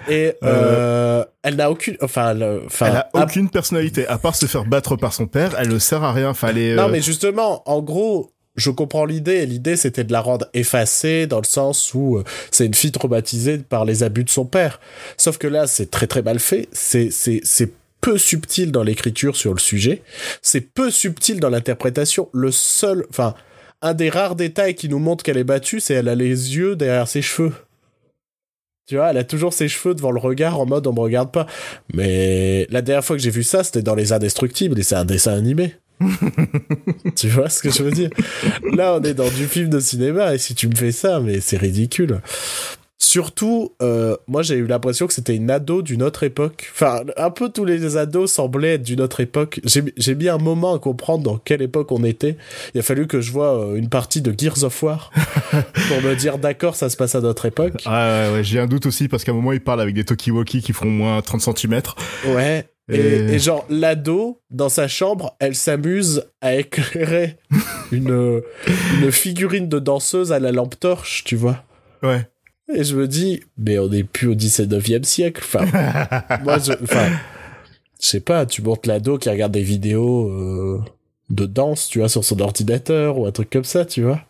[0.10, 4.36] et euh, elle n'a aucune enfin le- enfin Elle a à- aucune personnalité à part
[4.36, 6.30] se faire battre par son père, elle ne sert à rien.
[6.30, 9.36] Enfin, elle est, Non, euh, mais justement, en gros, je comprends l'idée.
[9.36, 12.92] Et l'idée, c'était de la rendre effacée dans le sens où euh, c'est une fille
[12.92, 14.80] traumatisée par les abus de son père.
[15.18, 16.68] Sauf que là, c'est très très mal fait.
[16.74, 17.72] C'est c'est c'est
[18.02, 20.04] peu subtil dans l'écriture sur le sujet.
[20.42, 22.30] C'est peu subtil dans l'interprétation.
[22.34, 23.34] Le seul, enfin,
[23.82, 26.76] un des rares détails qui nous montre qu'elle est battue, c'est elle a les yeux
[26.76, 27.54] derrière ses cheveux.
[28.88, 31.32] Tu vois, elle a toujours ses cheveux devant le regard en mode on me regarde
[31.32, 31.46] pas.
[31.94, 35.04] Mais la dernière fois que j'ai vu ça, c'était dans Les Indestructibles et c'est un
[35.04, 35.76] dessin animé.
[37.16, 38.10] tu vois ce que je veux dire?
[38.74, 41.42] Là, on est dans du film de cinéma et si tu me fais ça, mais
[41.42, 42.22] c'est ridicule.
[43.00, 46.72] Surtout, euh, moi j'ai eu l'impression que c'était une ado d'une autre époque.
[46.74, 49.62] Enfin, un peu tous les ados semblaient être d'une autre époque.
[49.64, 52.38] J'ai mis un moment à comprendre dans quelle époque on était.
[52.74, 55.12] Il a fallu que je vois euh, une partie de Gears of War
[55.52, 57.84] pour me dire d'accord, ça se passe à notre époque.
[57.86, 60.04] Ah ouais, ouais, j'ai un doute aussi parce qu'à un moment il parle avec des
[60.04, 61.82] Tokiwoki qui feront moins 30 cm.
[62.30, 62.68] Ouais.
[62.90, 67.38] Et, Et- et genre, l'ado, dans sa chambre, elle s'amuse à éclairer
[67.92, 68.42] une,
[69.02, 71.64] une figurine de danseuse à la lampe torche, tu vois.
[72.02, 72.28] Ouais.
[72.74, 75.42] Et je me dis, mais on n'est plus au 19e siècle.
[75.44, 75.66] Enfin,
[76.44, 77.10] moi, je, enfin,
[78.02, 80.82] je sais pas, tu montes l'ado qui regarde des vidéos euh,
[81.30, 84.22] de danse, tu vois, sur son ordinateur ou un truc comme ça, tu vois.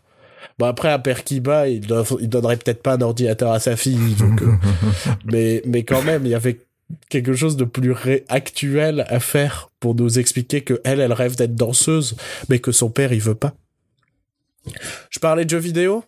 [0.59, 1.87] Bon, après, un père qui bat, il,
[2.19, 4.53] il donnerait peut-être pas un ordinateur à sa fille, donc, euh,
[5.25, 6.59] mais, mais quand même, il y avait
[7.09, 7.95] quelque chose de plus
[8.29, 12.15] actuel à faire pour nous expliquer que elle, elle rêve d'être danseuse,
[12.49, 13.53] mais que son père, il veut pas.
[15.09, 16.03] Je parlais de jeux vidéo.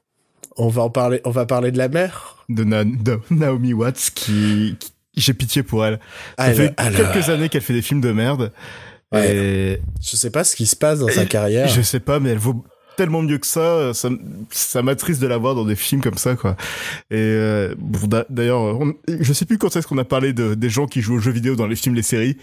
[0.59, 2.35] On va en parler, on va parler de la mère.
[2.49, 5.99] de, Na- de Naomi Watts qui, qui- j'ai pitié pour elle.
[6.37, 8.51] Ça Elle- fait elle- quelques années qu'elle fait des films de merde.
[9.11, 9.35] Ouais.
[9.35, 11.67] Et Je sais pas ce qui se passe dans sa carrière.
[11.67, 12.63] je sais pas, mais elle vaut
[12.97, 13.91] tellement mieux que ça.
[13.93, 16.57] Ça, m'attriste de la voir dans des films comme ça, quoi.
[17.09, 20.53] Et euh, bon, d'a- d'ailleurs, on- je sais plus quand est-ce qu'on a parlé de,
[20.53, 22.37] des gens qui jouent aux jeux vidéo dans les films, les séries.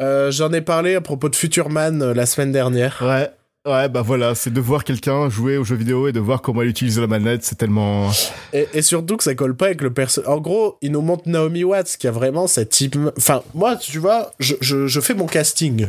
[0.00, 2.98] Euh, J'en ai parlé à propos de Futurman euh, la semaine dernière.
[3.02, 3.28] Ouais.
[3.68, 6.62] Ouais, bah voilà, c'est de voir quelqu'un jouer aux jeux vidéo et de voir comment
[6.62, 8.10] elle utilise la manette, c'est tellement...
[8.54, 10.22] Et, surtout que ça colle pas avec le perso.
[10.26, 12.96] En gros, il nous montre Naomi Watts qui a vraiment cette type.
[13.18, 15.88] Enfin, moi, tu vois, je, je, je fais mon casting.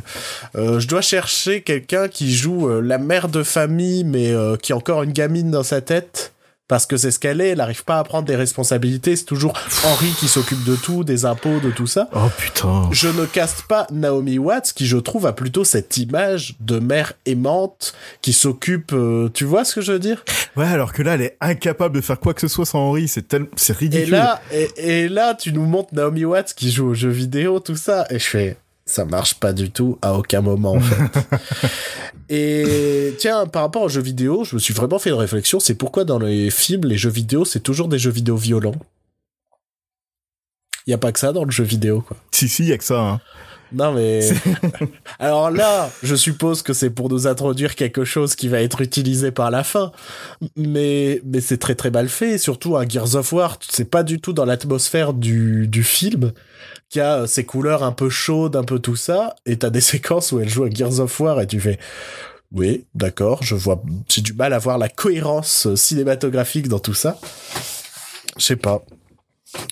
[0.57, 4.73] Euh, je dois chercher quelqu'un qui joue euh, la mère de famille, mais euh, qui
[4.73, 6.33] a encore une gamine dans sa tête.
[6.69, 9.15] Parce que c'est ce qu'elle est, elle n'arrive pas à prendre des responsabilités.
[9.15, 9.53] C'est toujours
[9.83, 12.07] Henri qui s'occupe de tout, des impôts, de tout ça.
[12.15, 12.87] Oh putain.
[12.91, 17.13] Je ne caste pas Naomi Watts, qui je trouve a plutôt cette image de mère
[17.25, 20.23] aimante, qui s'occupe, euh, tu vois ce que je veux dire?
[20.55, 23.07] Ouais, alors que là, elle est incapable de faire quoi que ce soit sans Henri,
[23.07, 23.47] c'est tel...
[23.55, 24.11] c'est Et ridicule.
[24.11, 27.75] là, et, et là, tu nous montres Naomi Watts qui joue aux jeux vidéo, tout
[27.77, 28.57] ça, et je fais,
[28.89, 31.37] ça marche pas du tout à aucun moment en fait.
[32.29, 35.75] Et tiens, par rapport aux jeux vidéo, je me suis vraiment fait une réflexion, c'est
[35.75, 38.75] pourquoi dans les films, les jeux vidéo, c'est toujours des jeux vidéo violents?
[40.87, 42.17] Il y a pas que ça dans le jeu vidéo quoi.
[42.31, 42.99] Si si, il y a que ça.
[42.99, 43.21] Hein.
[43.71, 44.27] Non mais
[45.19, 49.29] alors là, je suppose que c'est pour nous introduire quelque chose qui va être utilisé
[49.29, 49.91] par la fin.
[50.55, 54.19] Mais mais c'est très très mal fait, surtout un Gears of War, c'est pas du
[54.19, 56.31] tout dans l'atmosphère du du film
[56.89, 60.31] qui a ses couleurs un peu chaudes, un peu tout ça et t'as des séquences
[60.31, 61.79] où elle joue à Gears of War et tu fais
[62.51, 67.19] oui, d'accord, je vois j'ai du mal à voir la cohérence cinématographique dans tout ça.
[68.37, 68.83] Je sais pas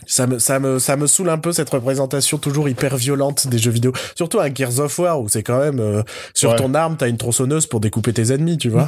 [0.05, 3.57] ça me, ça me, ça me saoule un peu cette représentation toujours hyper violente des
[3.57, 3.93] jeux vidéo.
[4.15, 6.01] Surtout un Gears of War où c'est quand même, euh,
[6.33, 8.87] sur ton arme, t'as une tronçonneuse pour découper tes ennemis, tu vois.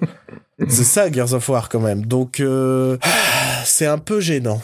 [0.68, 2.06] c'est ça, Gears of War quand même.
[2.06, 2.96] Donc, euh,
[3.64, 4.62] c'est un peu gênant.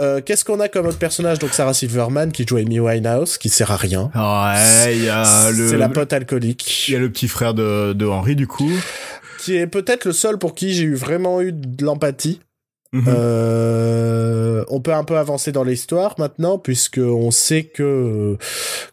[0.00, 1.38] Euh, Qu'est-ce qu'on a comme autre personnage?
[1.38, 4.10] Donc Sarah Silverman qui joue Amy Winehouse, qui sert à rien.
[4.14, 5.68] Ouais, il y a le.
[5.68, 6.88] C'est la pote alcoolique.
[6.88, 8.70] Il y a le petit frère de, de Henry du coup.
[9.38, 12.40] Qui est peut-être le seul pour qui j'ai eu vraiment eu de l'empathie.
[12.94, 13.04] Mhm.
[13.08, 18.38] Euh, on peut un peu avancer dans l'histoire maintenant puisque on sait que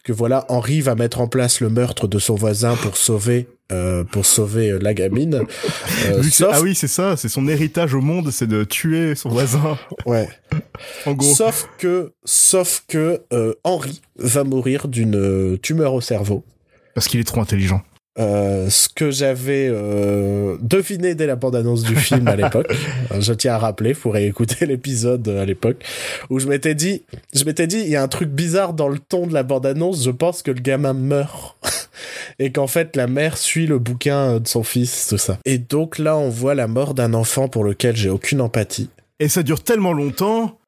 [0.02, 4.02] que voilà Henri va mettre en place le meurtre de son voisin pour sauver euh,
[4.02, 5.42] pour sauver la gamine.
[6.08, 9.78] Euh, Ah oui, c'est ça, c'est son héritage au monde, c'est de tuer son voisin.
[10.04, 10.28] Ouais.
[11.06, 11.32] en gros.
[11.32, 16.44] Sauf que sauf que euh, Henri va mourir d'une tumeur au cerveau.
[16.94, 17.82] Parce qu'il est trop intelligent.
[18.18, 22.70] Euh, ce que j'avais euh, deviné dès la bande-annonce du film à l'époque.
[23.18, 25.82] je tiens à rappeler, pour écouter l'épisode à l'époque,
[26.28, 27.02] où je m'étais dit,
[27.34, 30.04] je m'étais dit, il y a un truc bizarre dans le ton de la bande-annonce,
[30.04, 31.56] je pense que le gamin meurt.
[32.38, 35.38] et qu'en fait, la mère suit le bouquin de son fils, tout ça.
[35.46, 38.90] Et donc là, on voit la mort d'un enfant pour lequel j'ai aucune empathie.
[39.20, 40.58] Et ça dure tellement longtemps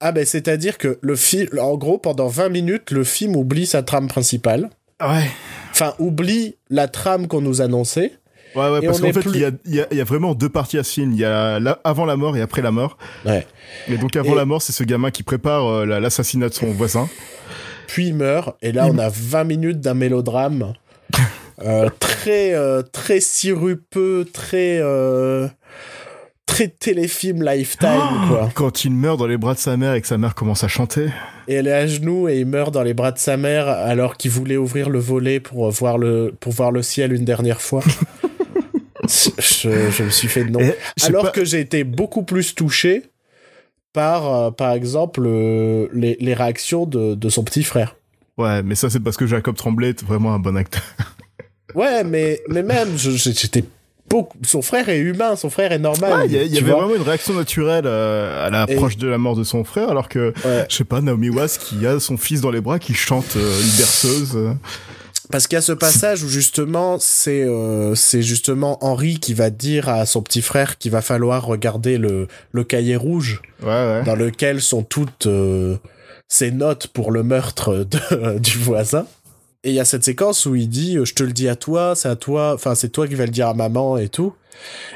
[0.00, 3.82] ah ben c'est-à-dire que le film, en gros, pendant 20 minutes, le film oublie sa
[3.82, 4.70] trame principale.
[5.00, 5.28] Ouais.
[5.72, 8.12] Enfin, oublie la trame qu'on nous annonçait.
[8.54, 10.92] Ouais, ouais, parce qu'en fait, il y, a, y, a, vraiment deux parties à ce
[10.92, 11.12] film.
[11.12, 12.98] Il y a avant la mort et après la mort.
[13.24, 13.46] Ouais.
[13.88, 17.08] Et donc, avant la mort, c'est ce gamin qui prépare euh, l'assassinat de son voisin.
[17.86, 20.74] Puis il meurt, et là, on a 20 minutes d'un mélodrame.
[21.64, 24.80] euh, très, euh, très sirupeux, très.
[26.44, 28.50] Très téléfilm Lifetime, oh, quoi.
[28.52, 30.68] Quand il meurt dans les bras de sa mère et que sa mère commence à
[30.68, 31.08] chanter.
[31.48, 34.16] Et elle est à genoux et il meurt dans les bras de sa mère alors
[34.16, 37.82] qu'il voulait ouvrir le volet pour voir le, pour voir le ciel une dernière fois.
[39.08, 40.60] je, je, me suis fait non.
[41.02, 41.30] alors pas...
[41.30, 43.02] que j'ai été beaucoup plus touché
[43.92, 47.96] par, euh, par exemple, euh, les, les, réactions de, de son petit frère.
[48.38, 50.82] Ouais, mais ça c'est parce que Jacob Tremblay est vraiment un bon acteur.
[51.74, 53.64] ouais, mais, mais même, j'étais
[54.46, 56.26] son frère est humain, son frère est normal.
[56.26, 59.44] Il y, y avait vraiment une réaction naturelle euh, à l'approche de la mort de
[59.44, 60.32] son frère, alors que,
[60.68, 63.60] je sais pas, Naomi Watts qui a son fils dans les bras, qui chante euh,
[63.60, 64.36] une berceuse.
[65.32, 69.48] Parce qu'il y a ce passage où justement c'est euh, c'est justement Henri qui va
[69.48, 74.02] dire à son petit frère qu'il va falloir regarder le le cahier rouge ouais, ouais.
[74.04, 75.78] dans lequel sont toutes euh,
[76.28, 79.06] ses notes pour le meurtre de, du voisin.
[79.64, 81.94] Et il y a cette séquence où il dit je te le dis à toi,
[81.94, 84.34] c'est à toi, enfin c'est toi qui vas le dire à maman et tout.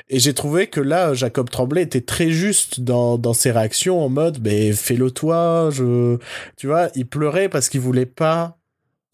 [0.08, 4.08] Et j'ai trouvé que là Jacob Tremblay était très juste dans dans ses réactions en
[4.08, 6.18] mode mais fais-le toi, je
[6.56, 8.58] tu vois, il pleurait parce qu'il voulait pas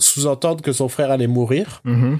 [0.00, 1.80] sous-entendre que son frère allait mourir.
[1.84, 2.18] Mm -hmm.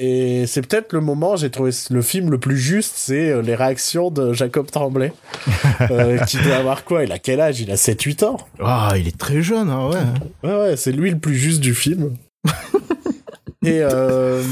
[0.00, 4.12] Et c'est peut-être le moment, j'ai trouvé le film le plus juste, c'est les réactions
[4.12, 5.12] de Jacob Tremblay.
[5.90, 7.02] euh, qui doit avoir quoi?
[7.02, 7.60] Il a quel âge?
[7.60, 8.36] Il a 7-8 ans.
[8.60, 10.48] Ah, il est très jeune, hein, ouais.
[10.48, 12.14] Ouais, ouais, c'est lui le plus juste du film.
[13.64, 14.42] et, euh,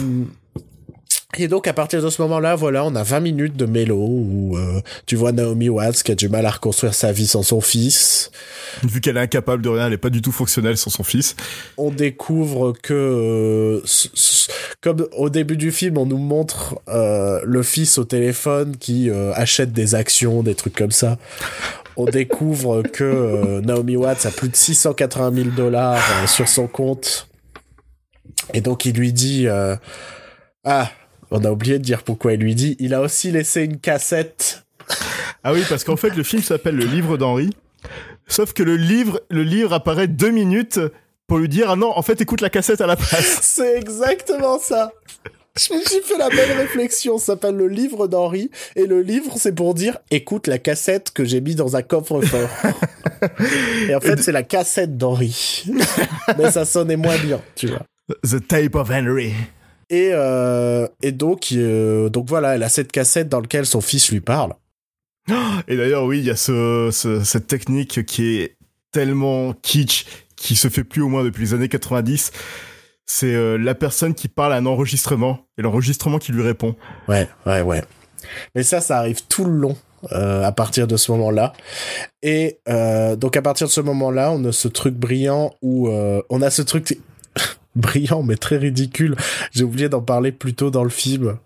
[1.39, 4.57] et donc, à partir de ce moment-là, voilà, on a 20 minutes de mélo où
[4.57, 7.61] euh, tu vois Naomi Watts qui a du mal à reconstruire sa vie sans son
[7.61, 8.31] fils.
[8.83, 11.37] Vu qu'elle est incapable de rien, elle est pas du tout fonctionnelle sans son fils.
[11.77, 13.81] On découvre que, euh,
[14.81, 19.73] comme au début du film, on nous montre euh, le fils au téléphone qui achète
[19.73, 21.19] des actions, des trucs comme ça.
[21.99, 27.29] On découvre que Naomi Watts a plus de 680 000 dollars sur son compte.
[28.55, 29.47] Et donc il lui dit...
[30.65, 30.91] ah,
[31.31, 32.77] on a oublié de dire pourquoi il lui dit.
[32.79, 34.65] Il a aussi laissé une cassette.
[35.43, 37.51] Ah oui, parce qu'en fait, le film s'appelle Le Livre d'Henri.
[38.29, 40.81] Sauf que le livre, le livre apparaît deux minutes
[41.27, 43.39] pour lui dire ah non, en fait, écoute la cassette à la place.
[43.43, 44.93] C'est exactement ça.
[45.57, 47.19] Suis fait la même réflexion.
[47.19, 48.51] Ça s'appelle le livre d'Henri.
[48.75, 52.51] Et le livre, c'est pour dire écoute la cassette que j'ai mis dans un coffre-fort.
[53.89, 55.65] et en fait, c'est la cassette d'Henri.
[56.39, 57.87] Mais ça sonnait moins bien, tu vois.
[58.23, 59.33] The tape of Henry.
[59.89, 64.11] Et, euh, et donc, euh, donc voilà, elle a cette cassette dans laquelle son fils
[64.11, 64.53] lui parle.
[65.69, 68.57] Et d'ailleurs, oui, il y a ce, ce, cette technique qui est
[68.93, 72.33] tellement kitsch, qui se fait plus au moins depuis les années 90.
[73.07, 76.75] C'est euh, la personne qui parle à un enregistrement et l'enregistrement qui lui répond.
[77.09, 77.83] Ouais, ouais, ouais.
[78.55, 79.77] Mais ça, ça arrive tout le long.
[80.13, 81.53] Euh, à partir de ce moment-là.
[82.23, 86.23] Et euh, donc à partir de ce moment-là, on a ce truc brillant où euh,
[86.29, 86.99] on a ce truc
[87.77, 89.17] brillant mais très ridicule.
[89.53, 91.37] J'ai oublié d'en parler plus tôt dans le film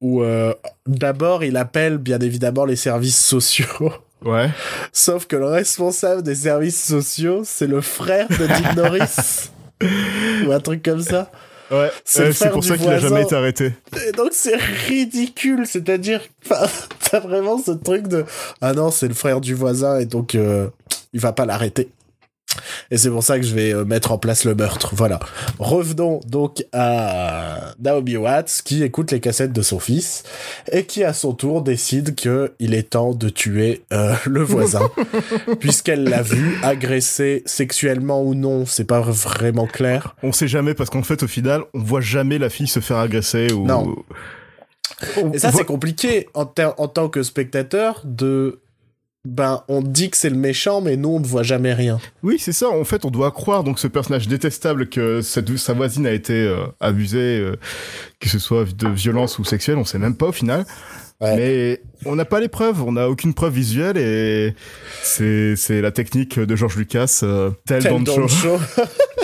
[0.00, 0.52] où euh,
[0.86, 3.92] d'abord il appelle bien évidemment les services sociaux.
[4.24, 4.50] Ouais.
[4.92, 9.50] Sauf que le responsable des services sociaux, c'est le frère de Dick Norris.
[10.46, 11.28] Ou un truc comme ça.
[11.72, 13.72] Ouais, C'est frère pour ça qu'il a jamais été arrêté.
[14.06, 14.54] Et donc c'est
[14.86, 16.20] ridicule, c'est-à-dire,
[17.10, 18.24] t'as vraiment ce truc de
[18.60, 20.68] ah non c'est le frère du voisin et donc euh,
[21.12, 21.88] il va pas l'arrêter.
[22.90, 24.94] Et c'est pour ça que je vais euh, mettre en place le meurtre.
[24.94, 25.20] Voilà.
[25.58, 30.24] Revenons donc à Naomi Watts qui écoute les cassettes de son fils
[30.70, 34.90] et qui à son tour décide que il est temps de tuer euh, le voisin
[35.60, 40.14] puisqu'elle l'a vu agresser sexuellement ou non, c'est pas vraiment clair.
[40.22, 42.98] On sait jamais parce qu'en fait, au final, on voit jamais la fille se faire
[42.98, 43.66] agresser ou.
[43.66, 43.96] Non.
[45.16, 48.60] On Et ça, c'est compliqué en tant que spectateur de.
[49.24, 52.00] Ben, on dit que c'est le méchant, mais nous, on ne voit jamais rien.
[52.24, 52.68] Oui, c'est ça.
[52.68, 56.32] En fait, on doit croire donc ce personnage détestable que cette, sa voisine a été
[56.32, 57.56] euh, abusée, euh,
[58.18, 60.64] que ce soit de violence ou sexuelle, on sait même pas au final.
[61.20, 61.36] Ouais.
[61.36, 64.56] Mais on n'a pas les preuves, on n'a aucune preuve visuelle et
[65.04, 68.58] c'est c'est la technique de George Lucas, euh, tel, Tel dans le dans le show.
[68.58, 68.82] show.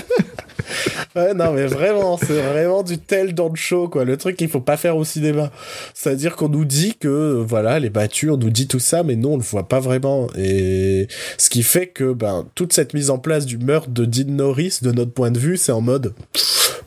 [1.16, 4.04] ouais, non, mais vraiment, c'est vraiment du tel dans le show, quoi.
[4.04, 5.50] Le truc qu'il faut pas faire au cinéma.
[5.94, 9.16] C'est-à-dire qu'on nous dit que, voilà, elle est battue, on nous dit tout ça, mais
[9.16, 10.28] non, on le voit pas vraiment.
[10.36, 14.32] Et ce qui fait que, ben, toute cette mise en place du meurtre de Dean
[14.32, 16.14] Norris, de notre point de vue, c'est en mode,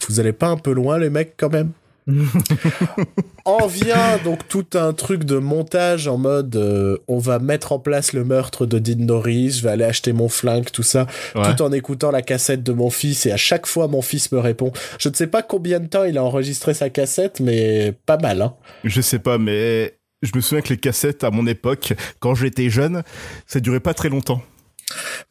[0.08, 1.72] vous allez pas un peu loin, les mecs, quand même?
[3.46, 7.80] en vient donc tout un truc de montage en mode euh, on va mettre en
[7.80, 11.54] place le meurtre de Dean Norris, je vais aller acheter mon flingue, tout ça, Ouais.
[11.56, 14.40] tout en écoutant la cassette de mon fils et à chaque fois mon fils me
[14.40, 14.72] répond.
[15.00, 18.42] Je ne sais pas combien de temps il a enregistré sa cassette, mais pas mal.
[18.42, 18.54] Hein.
[18.84, 22.70] Je sais pas, mais je me souviens que les cassettes à mon époque, quand j'étais
[22.70, 23.04] jeune,
[23.48, 24.42] ça durait pas très longtemps.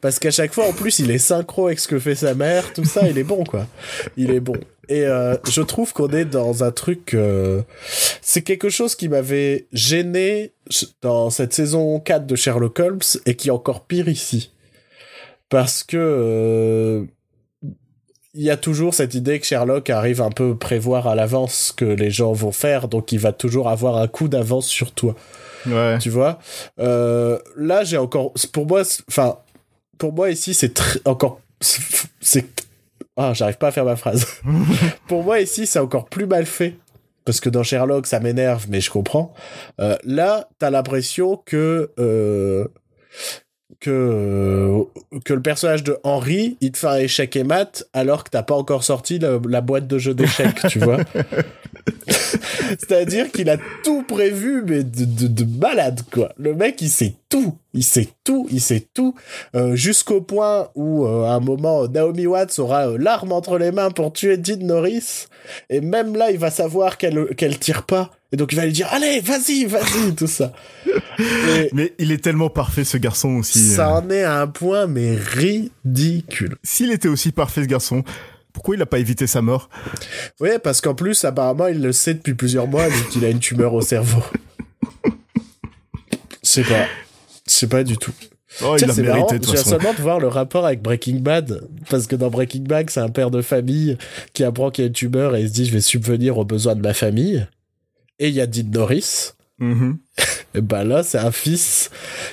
[0.01, 2.73] Parce qu'à chaque fois, en plus, il est synchro avec ce que fait sa mère,
[2.73, 3.67] tout ça, il est bon, quoi.
[4.17, 4.55] Il est bon.
[4.89, 7.13] Et euh, je trouve qu'on est dans un truc...
[7.13, 7.61] euh,
[8.21, 10.51] C'est quelque chose qui m'avait gêné
[11.01, 14.51] dans cette saison 4 de Sherlock Holmes et qui est encore pire ici.
[15.49, 15.97] Parce que...
[15.97, 17.03] euh,
[18.33, 21.73] Il y a toujours cette idée que Sherlock arrive un peu prévoir à l'avance ce
[21.73, 25.15] que les gens vont faire, donc il va toujours avoir un coup d'avance sur toi
[25.67, 25.99] Ouais.
[25.99, 26.39] tu vois?
[26.79, 29.37] Euh, là, j'ai encore, pour moi, enfin,
[30.01, 32.43] pour moi ici, c'est encore, c'est-
[33.15, 34.25] ah, j'arrive pas à faire ma phrase.
[35.07, 36.73] pour moi ici, c'est encore plus mal fait.
[37.23, 39.31] Parce que dans Sherlock, ça m'énerve, mais je comprends.
[39.79, 42.67] Euh, là, t'as l'impression que euh,
[43.79, 44.79] que
[45.23, 48.41] que le personnage de Henry, il te fait un échec et mat, alors que t'as
[48.41, 50.97] pas encore sorti la, la boîte de jeux d'échecs, tu vois.
[52.69, 56.31] C'est-à-dire qu'il a tout prévu, mais de, de, de malade, quoi.
[56.37, 57.55] Le mec, il sait tout.
[57.73, 59.15] Il sait tout, il sait tout.
[59.55, 63.71] Euh, Jusqu'au point où, euh, à un moment, Naomi Watts aura euh, l'arme entre les
[63.71, 65.27] mains pour tuer Dean Norris.
[65.69, 68.11] Et même là, il va savoir qu'elle qu'elle tire pas.
[68.33, 70.51] Et donc, il va lui dire, allez, vas-y, vas-y, tout ça.
[71.19, 73.59] Et Mais il est tellement parfait ce garçon aussi.
[73.59, 76.55] ça en est à un point, mais ridicule.
[76.63, 78.03] S'il était aussi parfait ce garçon,
[78.53, 79.69] pourquoi il a pas évité sa mort
[80.39, 83.39] Oui, parce qu'en plus, apparemment, il le sait depuis plusieurs mois, vu qu'il a une
[83.39, 84.23] tumeur au cerveau.
[86.43, 86.85] Sais pas.
[87.45, 88.13] Sais pas du tout.
[88.63, 89.69] Oh, Tiens, il a c'est mérité je de toute façon.
[89.69, 93.09] seulement de voir le rapport avec Breaking Bad, parce que dans Breaking Bad, c'est un
[93.09, 93.97] père de famille
[94.33, 96.45] qui apprend qu'il y a une tumeur et il se dit, je vais subvenir aux
[96.45, 97.47] besoins de ma famille.
[98.19, 99.31] Et il y a Dean Norris.
[99.59, 99.97] Mhm.
[100.53, 101.91] Et ben là, c'est un fils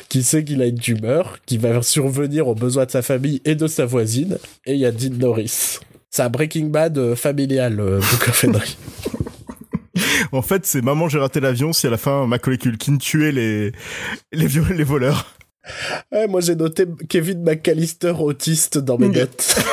[0.08, 3.54] qui sait qu'il a une tumeur, qui va survenir aux besoins de sa famille et
[3.54, 4.38] de sa voisine.
[4.66, 5.78] Et il y a Dean Norris.
[6.10, 8.76] C'est un Breaking Bad euh, familial, euh, Book of Henry.
[10.30, 13.72] En fait, c'est Maman, j'ai raté l'avion si à la fin Macaulay Culkin tuait les,
[14.32, 15.34] les, les voleurs.
[16.12, 19.12] Ouais, moi, j'ai noté Kevin McAllister autiste dans mes Mm.
[19.12, 19.54] notes.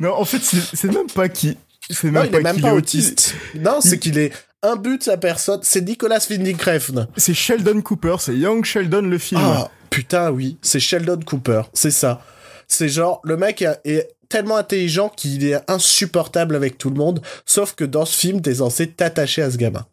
[0.00, 1.56] Non, en fait, c'est même pas qui.
[1.90, 3.34] C'est Non, même il pas est même qu'il pas est autiste.
[3.54, 5.60] Non, c'est qu'il est un but de sa personne.
[5.62, 7.06] C'est Nicolas Winding Refn.
[7.16, 9.40] C'est Sheldon Cooper, c'est Young Sheldon le film.
[9.42, 10.58] Ah, putain, oui.
[10.62, 11.62] C'est Sheldon Cooper.
[11.72, 12.22] C'est ça.
[12.68, 17.20] C'est genre, le mec est, est tellement intelligent qu'il est insupportable avec tout le monde.
[17.44, 19.86] Sauf que dans ce film, t'es censé t'attacher à ce gamin.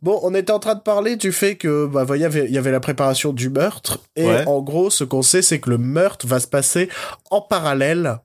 [0.00, 2.52] Bon, on était en train de parler du fait que, bah, il y avait, il
[2.52, 3.98] y avait la préparation du meurtre.
[4.16, 4.46] Et Ouais.
[4.46, 6.88] en gros, ce qu'on sait, c'est que le meurtre va se passer
[7.30, 8.16] en parallèle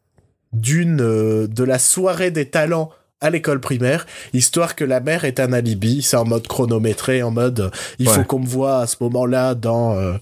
[0.54, 5.40] d'une, euh, de la soirée des talents à l'école primaire, histoire que la mère ait
[5.42, 6.02] un alibi.
[6.02, 9.98] C'est en mode chronométré, en mode, il faut qu'on me voit à ce moment-là dans,
[9.98, 10.14] euh,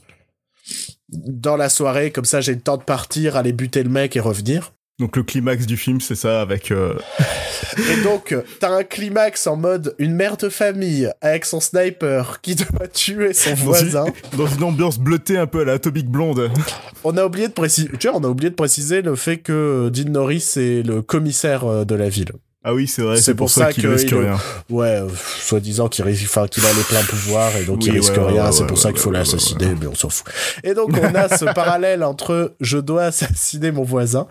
[1.13, 4.19] dans la soirée, comme ça j'ai le temps de partir, aller buter le mec et
[4.19, 4.73] revenir.
[4.99, 6.71] Donc le climax du film, c'est ça, avec...
[6.71, 6.93] Euh...
[7.77, 12.53] Et donc, t'as un climax en mode une mère de famille avec son sniper qui
[12.55, 14.05] doit tuer son voisin.
[14.37, 16.51] dans une ambiance bleutée un peu à la Atomic Blonde.
[17.03, 19.89] On a oublié de préciser, tu vois, on a oublié de préciser le fait que
[19.93, 22.31] Dean Norris est le commissaire euh, de la ville.
[22.65, 24.37] Ah oui, c'est vrai, c'est pour, ça, qu'il risque rien.
[24.69, 25.09] Ouais, euh,
[25.39, 28.77] soi-disant qu'il enfin, qu'il a les pleins pouvoirs et donc il risque rien, c'est pour
[28.77, 30.31] ça qu'il faut l'assassiner, mais on s'en fout.
[30.63, 34.27] Et donc on a ce parallèle entre je dois assassiner mon voisin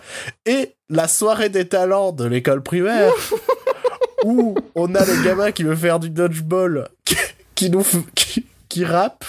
[0.46, 3.12] et la soirée des talents de l'école primaire
[4.24, 6.88] où on a le gamin qui veut faire du dodgeball
[7.54, 9.26] qui, nous qui, qui rappe.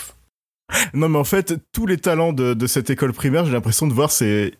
[0.94, 3.94] Non mais en fait, tous les talents de, de cette école primaire, j'ai l'impression de
[3.94, 4.54] voir c'est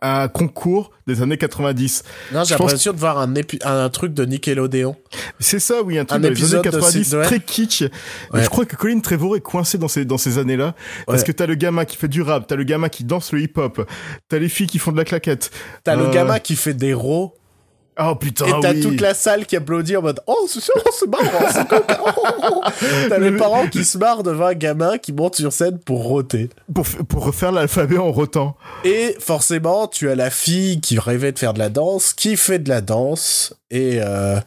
[0.00, 2.04] un concours des années 90.
[2.32, 3.32] Non, j'ai l'impression de voir un,
[3.64, 4.96] un truc de Nickelodeon.
[5.40, 7.84] C'est ça, oui, un truc des années 90 très kitsch.
[8.32, 10.74] Je crois que Colin Trevorrow est coincé dans ces, dans ces années-là.
[11.06, 13.40] Parce que t'as le gamin qui fait du rap, t'as le gamin qui danse le
[13.40, 13.88] hip-hop,
[14.28, 15.50] t'as les filles qui font de la claquette.
[15.84, 17.34] T'as le euh, gamin qui fait des rows
[18.00, 21.24] Oh putain, Et t'as toute la salle qui applaudit en mode Oh, c'est c'est marrant,
[21.52, 26.04] c'est T'as les parents qui se marrent devant un gamin qui monte sur scène pour
[26.04, 26.48] roter.
[26.72, 28.56] Pour, pour refaire l'alphabet en rotant.
[28.84, 32.58] Et forcément, tu as la fille qui rêvait de faire de la danse, qui fait
[32.58, 34.40] de la danse, et, euh,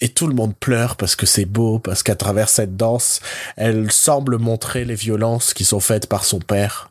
[0.00, 3.20] et tout le monde pleure parce que c'est beau, parce qu'à travers cette danse,
[3.56, 6.90] elle semble montrer les violences qui sont faites par son père.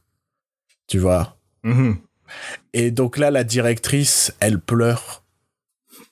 [0.88, 1.36] Tu vois?
[1.66, 1.96] Mm-hmm.
[2.74, 5.24] Et donc là, la directrice, elle pleure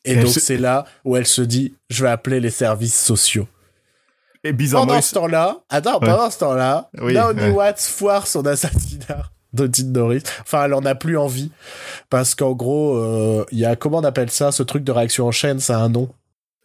[0.04, 3.48] et, donc c'est là où elle se dit, je vais appeler les services sociaux.
[4.44, 9.24] Et bizarrement, pendant ce temps-là, attends, pendant ce temps-là, Naomi Watts foire son assassinat
[9.54, 10.24] de Dean Norris.
[10.42, 11.52] Enfin, elle en a plus envie
[12.10, 15.26] parce qu'en gros, euh, il y a comment on appelle ça, ce truc de réaction
[15.26, 16.10] en chaîne, ça a un nom.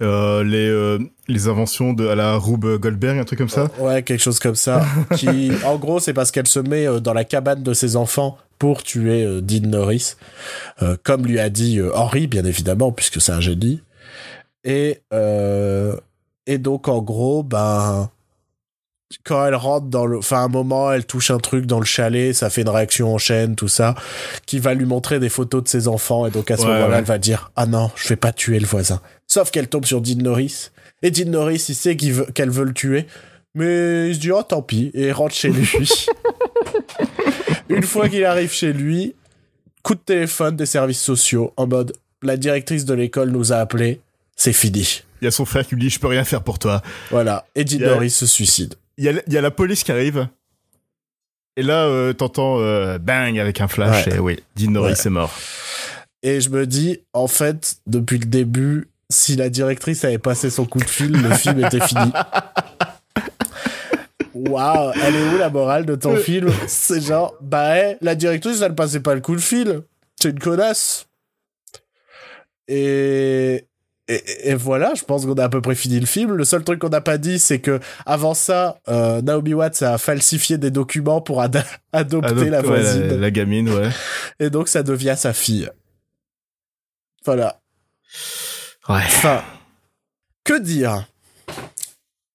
[0.03, 0.98] Euh, les euh,
[1.28, 3.68] les inventions de à la Rube Goldberg un truc comme ça.
[3.78, 4.84] Ouais quelque chose comme ça.
[5.16, 8.84] Qui en gros c'est parce qu'elle se met dans la cabane de ses enfants pour
[8.84, 10.14] tuer euh, Dean Norris,
[10.82, 13.80] euh, comme lui a dit euh, Henry, bien évidemment, puisque c'est un génie.
[14.62, 15.01] Et,
[16.46, 18.11] et donc, en gros, ben,
[19.24, 22.34] quand elle rentre dans le, enfin, un moment, elle touche un truc dans le chalet,
[22.34, 23.94] ça fait une réaction en chaîne, tout ça,
[24.46, 27.04] qui va lui montrer des photos de ses enfants, et donc à ce moment-là, elle
[27.04, 29.00] va dire, ah non, je vais pas tuer le voisin.
[29.26, 30.70] Sauf qu'elle tombe sur Dean Norris,
[31.02, 33.06] et Dean Norris, il sait qu'elle veut, le tuer,
[33.54, 35.68] mais il se dit, oh, tant pis, et il rentre chez lui.
[37.68, 39.14] Une fois qu'il arrive chez lui,
[39.82, 41.92] coup de téléphone des services sociaux en mode
[42.22, 44.00] la directrice de l'école nous a appelé,
[44.36, 45.02] c'est fini.
[45.20, 46.82] Il y a son frère qui lui dit je peux rien faire pour toi.
[47.11, 48.74] Voilà, Eddie Norris se suicide.
[48.97, 50.28] Il y, a, la police qui arrive.
[51.57, 55.34] Et là, euh, t'entends euh, bang avec un flash et oui, Dean Norris est mort.
[56.22, 60.66] Et je me dis, en fait, depuis le début, si la directrice avait passé son
[60.66, 62.12] coup de fil, le film était fini.
[64.34, 66.51] Waouh, elle est où la morale de ton film?
[66.66, 69.82] C'est genre, bah, la directrice, elle passait pas le coup de fil.
[70.20, 71.07] C'est une connasse.
[72.68, 73.64] Et,
[74.11, 76.32] et, voilà, je pense qu'on a à peu près fini le film.
[76.34, 79.98] Le seul truc qu'on n'a pas dit, c'est que avant ça, euh, Naomi Watts a
[79.98, 81.42] falsifié des documents pour
[81.92, 83.20] adopter la voisine.
[83.20, 83.90] la, gamine, ouais.
[84.40, 85.70] Et donc ça devient sa fille.
[87.24, 87.61] Voilà.
[88.88, 89.02] Ouais.
[89.06, 89.42] Enfin,
[90.44, 91.06] que dire?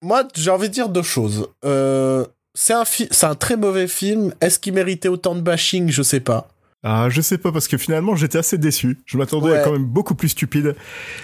[0.02, 1.50] Moi, j'ai envie de dire deux choses.
[1.66, 4.34] Euh, c'est un, c'est un très mauvais film.
[4.40, 5.90] Est-ce qu'il méritait autant de bashing?
[5.90, 6.48] Je sais pas.
[6.88, 9.00] Ah, je sais pas, parce que finalement, j'étais assez déçu.
[9.08, 10.76] Je m'attendais à quand même beaucoup plus stupide.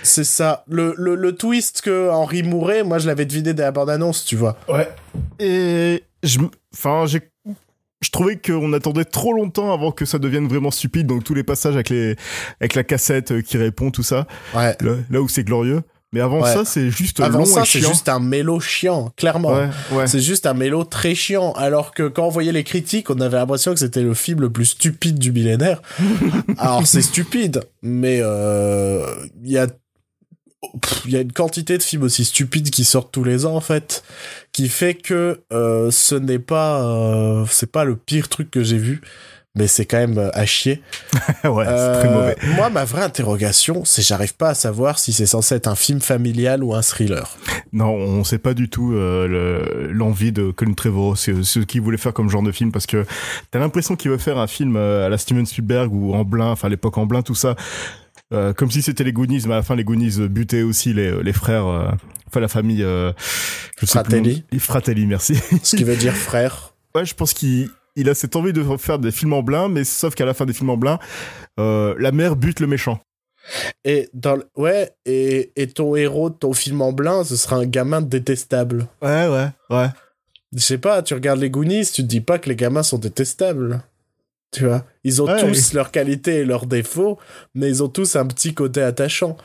[0.02, 0.66] C'est ça.
[0.68, 4.36] Le, le, le, twist que Henri mourait, moi, je l'avais deviné dès la bande-annonce, tu
[4.36, 4.58] vois.
[4.68, 4.90] Ouais.
[5.38, 6.40] Et je,
[6.74, 7.22] enfin, j'ai,
[8.02, 11.06] je trouvais qu'on attendait trop longtemps avant que ça devienne vraiment stupide.
[11.06, 12.16] Donc, tous les passages avec les,
[12.60, 14.26] avec la cassette qui répond, tout ça.
[14.56, 14.76] Ouais.
[15.12, 15.84] là où c'est glorieux.
[16.14, 19.70] Mais avant ça, c'est juste avant long ça, c'est juste un mélo chiant, clairement.
[20.06, 21.54] C'est juste un mélo très chiant.
[21.54, 24.50] Alors que quand on voyait les critiques, on avait l'impression que c'était le film le
[24.50, 25.82] plus stupide du millénaire.
[26.58, 29.06] Alors c'est stupide, mais euh,
[29.44, 29.68] il y a
[31.06, 33.62] il y a une quantité de films aussi stupides qui sortent tous les ans en
[33.62, 34.04] fait,
[34.52, 38.78] qui fait que euh, ce n'est pas euh, c'est pas le pire truc que j'ai
[38.78, 39.02] vu
[39.56, 40.82] mais c'est quand même euh, à chier.
[41.44, 42.38] ouais, c'est très mauvais.
[42.44, 45.76] Euh, moi, ma vraie interrogation, c'est j'arrive pas à savoir si c'est censé être un
[45.76, 47.38] film familial ou un thriller.
[47.74, 52.14] Non, on sait pas du tout euh, l'envie de Colin Trevorrow, ce qu'il voulait faire
[52.14, 53.06] comme genre de film, parce que
[53.52, 56.70] t'as l'impression qu'il veut faire un film à la Steven Spielberg ou en blanc, enfin
[56.70, 57.56] l'époque en blanc, tout ça.
[58.30, 61.34] comme si c'était les Goonies, mais à la fin les Goonies butaient aussi les, les
[61.34, 61.66] frères,
[62.28, 62.82] enfin la famille.
[62.82, 64.46] je Fratelli.
[64.52, 65.36] Sais Fratelli, merci.
[65.62, 66.74] Ce qui veut dire frère.
[66.96, 69.84] Ouais, je pense qu'il il a cette envie de faire des films en blanc, mais
[69.84, 71.00] sauf qu'à la fin des films en blanc,
[71.60, 73.00] euh, la mère bute le méchant.
[73.84, 77.66] Et dans ouais et, et ton héros de ton film en blanc, ce sera un
[77.66, 78.88] gamin détestable.
[79.02, 79.88] Ouais ouais ouais.
[80.54, 82.98] Je sais pas, tu regardes les Goonies, tu te dis pas que les gamins sont
[82.98, 83.82] détestables.
[84.54, 85.40] Tu vois, ils ont Ouais.
[85.40, 87.18] tous leurs qualités et leurs défauts,
[87.56, 89.38] mais ils ont tous un petit côté attachant.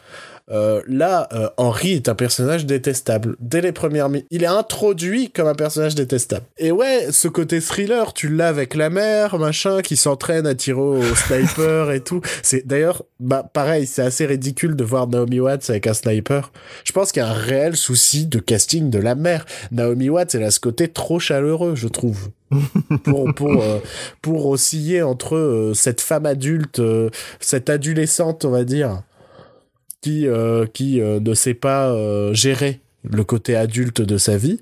[0.51, 3.37] Euh, là, euh, Henry est un personnage détestable.
[3.41, 6.47] Dès les premières minutes, il est introduit comme un personnage détestable.
[6.59, 10.81] Et ouais, ce côté thriller, tu l'as avec la mère, machin, qui s'entraîne à tirer
[10.81, 12.21] au sniper et tout.
[12.43, 16.53] C'est d'ailleurs, bah pareil, c'est assez ridicule de voir Naomi Watts avec un sniper.
[16.85, 19.47] Je pense qu'il y a un réel souci de casting de la mère.
[19.73, 22.31] Naomi Watts, elle a ce côté trop chaleureux, je trouve.
[23.05, 23.79] pour pour euh,
[24.23, 29.03] pour osciller entre euh, cette femme adulte, euh, cette adolescente, on va dire,
[30.07, 34.61] qui euh, qui euh, ne sait pas euh, gérer le côté adulte de sa vie,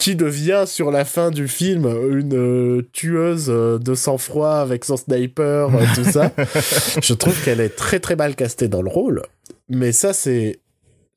[0.00, 6.04] qui devient sur la fin du film une tueuse de sang-froid avec son sniper, tout
[6.04, 6.32] ça.
[7.02, 9.22] Je trouve qu'elle est très très mal castée dans le rôle,
[9.68, 10.58] mais ça c'est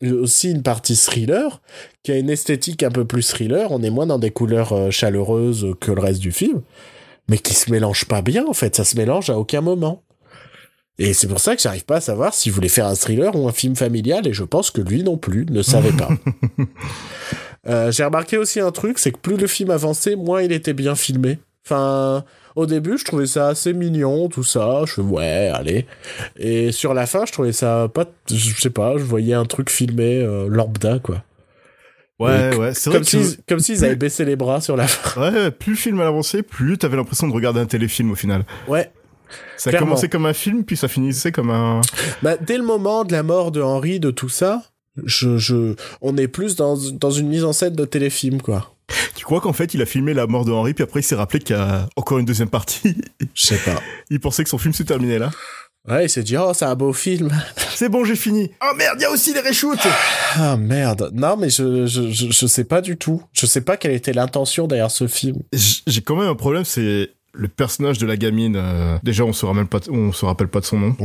[0.04, 1.62] aussi une partie thriller
[2.04, 3.72] qui a une esthétique un peu plus thriller.
[3.72, 6.62] On est moins dans des couleurs chaleureuses que le reste du film,
[7.28, 8.76] mais qui se mélange pas bien en fait.
[8.76, 10.04] Ça se mélange à aucun moment.
[11.00, 13.48] Et c'est pour ça que j'arrive pas à savoir s'il voulait faire un thriller ou
[13.48, 16.10] un film familial, et je pense que lui non plus ne savait pas.
[17.66, 20.74] Euh, J'ai remarqué aussi un truc, c'est que plus le film avançait, moins il était
[20.74, 21.40] bien filmé.
[21.66, 22.26] Enfin,
[22.58, 24.82] au début, je trouvais ça assez mignon, tout ça.
[24.86, 25.86] Je fais, ouais, allez.
[26.38, 29.70] Et sur la fin, je trouvais ça pas, je sais pas, je voyais un truc
[29.70, 31.24] filmé euh, lambda, quoi.
[32.20, 35.32] Ouais, ouais, c'est Comme que s'ils comme s'ils avaient baissé les bras sur la fin.
[35.32, 38.44] ouais, plus le film avançait, plus t'avais l'impression de regarder un téléfilm au final.
[38.68, 38.92] Ouais.
[39.58, 41.82] Ça a commencé comme un film, puis ça finissait comme un.
[42.22, 44.64] Bah, dès le moment de la mort de Henri, de tout ça,
[45.04, 48.74] je, je, on est plus dans, dans une mise en scène de téléfilm, quoi.
[49.16, 51.16] Tu crois qu'en fait il a filmé la mort de Henry, puis après il s'est
[51.16, 52.96] rappelé qu'il y a encore une deuxième partie?
[53.34, 53.82] Je sais pas.
[54.10, 55.32] il pensait que son film s'est terminé là.
[55.88, 57.30] Ouais, il s'est dit, oh, c'est un beau film.
[57.76, 58.52] C'est bon, j'ai fini.
[58.64, 59.86] Oh merde, il y a aussi les reshoots.
[60.36, 61.12] Ah, merde.
[61.14, 63.22] Non, mais je, je, je, je sais pas du tout.
[63.34, 65.42] Je sais pas quelle était l'intention derrière ce film.
[65.52, 68.56] J'ai quand même un problème, c'est le personnage de la gamine.
[68.56, 70.96] euh, déjà, on se rappelle pas, de- on se rappelle pas de son nom.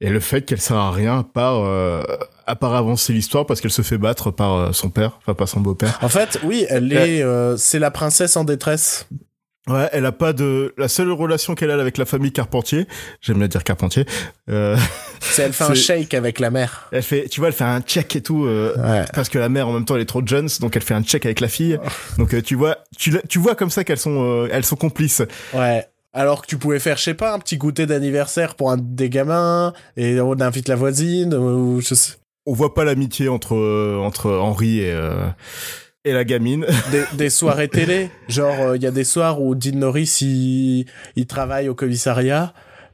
[0.00, 2.02] Et le fait qu'elle sert à rien à part, euh,
[2.46, 5.46] à part avancer l'histoire parce qu'elle se fait battre par euh, son père, enfin pas
[5.46, 5.98] son beau-père.
[6.02, 9.06] En fait, oui, elle est, euh, c'est la princesse en détresse.
[9.68, 12.86] Ouais, elle a pas de, la seule relation qu'elle a avec la famille Carpentier,
[13.20, 14.06] j'aime bien dire Carpentier,
[14.48, 14.76] euh,
[15.20, 16.88] C'est elle fait un shake avec la mère.
[16.92, 19.04] elle fait, tu vois, elle fait un check et tout, euh, Ouais.
[19.12, 21.02] parce que la mère en même temps elle est trop jeune, donc elle fait un
[21.02, 21.78] check avec la fille.
[22.16, 24.76] Donc euh, tu vois, tu, la- tu vois comme ça qu'elles sont, euh, elles sont
[24.76, 25.22] complices.
[25.52, 25.86] Ouais.
[26.14, 29.10] Alors que tu pouvais faire, je sais pas, un petit goûter d'anniversaire pour un des
[29.10, 32.14] gamins, et on invite la voisine, ou je sais.
[32.46, 35.26] On voit pas l'amitié entre euh, entre Henri et euh,
[36.04, 36.66] et la gamine.
[36.90, 38.10] Des, des soirées télé.
[38.28, 40.86] Genre, il y a des soirs où Dean Norris, il,
[41.16, 42.52] il travaille au commissariat,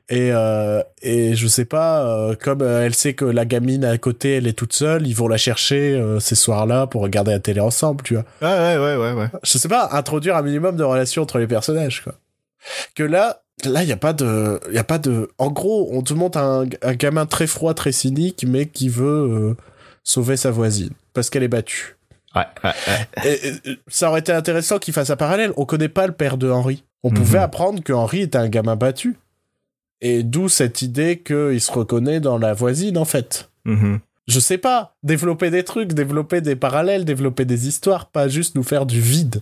[0.09, 3.99] et, euh, et je sais pas, euh, comme euh, elle sait que la gamine à
[3.99, 7.41] côté, elle est toute seule, ils vont la chercher euh, ces soirs-là pour regarder la
[7.41, 8.25] télé ensemble, tu vois.
[8.41, 9.27] Ouais ouais ouais ouais ouais.
[9.43, 12.15] je sais pas, introduire un minimum de relation entre les personnages, quoi.
[12.95, 16.03] Que là, là, il y a pas de, y a pas de, en gros, on
[16.03, 19.57] te montre un, un gamin très froid, très cynique, mais qui veut euh,
[20.05, 21.96] sauver sa voisine parce qu'elle est battue.
[22.37, 22.71] Ouais ouais.
[23.25, 23.41] ouais.
[23.65, 25.53] Et, et, ça aurait été intéressant qu'il fasse un parallèle.
[25.57, 26.85] On connaît pas le père de Henri.
[27.03, 27.17] On Mhm.
[27.17, 29.17] pouvait apprendre que Henri était un gamin battu.
[30.03, 33.49] Et d'où cette idée qu'il se reconnaît dans la voisine, en fait.
[33.65, 34.01] Mhm.
[34.29, 38.65] Je sais pas, développer des trucs, développer des parallèles, développer des histoires, pas juste nous
[38.65, 39.41] faire du vide.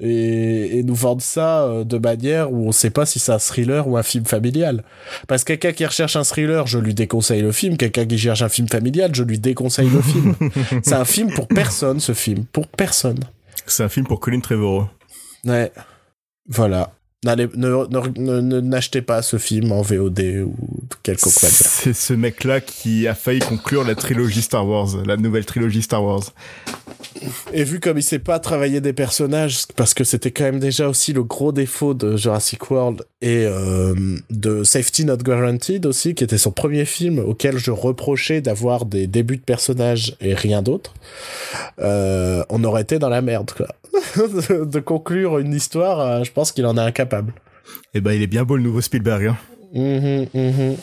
[0.00, 3.38] Et, et nous vendre ça euh, de manière où on sait pas si c'est un
[3.38, 4.84] thriller ou un film familial.
[5.26, 7.76] Parce que quelqu'un qui recherche un thriller, je lui déconseille le film.
[7.76, 10.34] Quelqu'un qui cherche un film familial, je lui déconseille le film.
[10.82, 12.44] c'est un film pour personne, ce film.
[12.44, 13.18] Pour personne.
[13.66, 14.86] C'est un film pour Colin Trevorrow.
[15.44, 15.72] Ouais.
[16.46, 16.92] Voilà.
[17.24, 20.54] N'allez- ne, ne- ne- ne- n'achetez pas ce film en VOD ou
[21.02, 21.56] quelconque manière.
[21.56, 26.04] C'est ce mec-là qui a failli conclure la trilogie Star Wars, la nouvelle trilogie Star
[26.04, 26.32] Wars.
[27.52, 30.88] Et vu comme il sait pas travailler des personnages, parce que c'était quand même déjà
[30.88, 33.94] aussi le gros défaut de Jurassic World et euh,
[34.30, 39.08] de Safety Not Guaranteed aussi, qui était son premier film auquel je reprochais d'avoir des
[39.08, 40.94] débuts de personnages et rien d'autre,
[41.80, 43.66] euh, on aurait été dans la merde, quoi.
[44.16, 47.32] de, conclure une histoire, euh, je pense qu'il en est incapable.
[47.94, 49.26] Eh ben, il est bien beau le nouveau Spielberg.
[49.26, 49.36] Hein.
[49.74, 50.76] Mhm, mhm.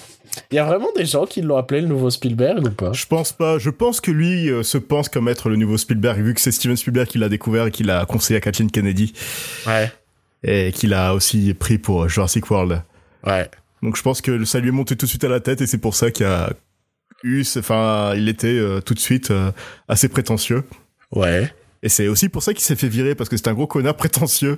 [0.52, 2.92] Il y a vraiment des gens qui l'ont appelé le nouveau Spielberg ou pas?
[2.94, 3.58] Je pense pas.
[3.58, 6.52] Je pense que lui euh, se pense comme être le nouveau Spielberg, vu que c'est
[6.52, 9.14] Steven Spielberg qui l'a découvert et qui l'a conseillé à Kathleen Kennedy
[9.66, 9.92] Ouais.
[10.44, 12.82] et qu'il a aussi pris pour Jurassic World.
[13.26, 13.50] Ouais.
[13.82, 15.68] Donc je pense que ça lui est monté tout de suite à la tête et
[15.68, 16.52] c'est pour ça qu'il a
[17.24, 19.52] eu, enfin, il était euh, tout de suite euh,
[19.88, 20.64] assez prétentieux.
[21.12, 21.50] Ouais.
[21.86, 23.96] Et c'est aussi pour ça qu'il s'est fait virer parce que c'est un gros connard
[23.96, 24.58] prétentieux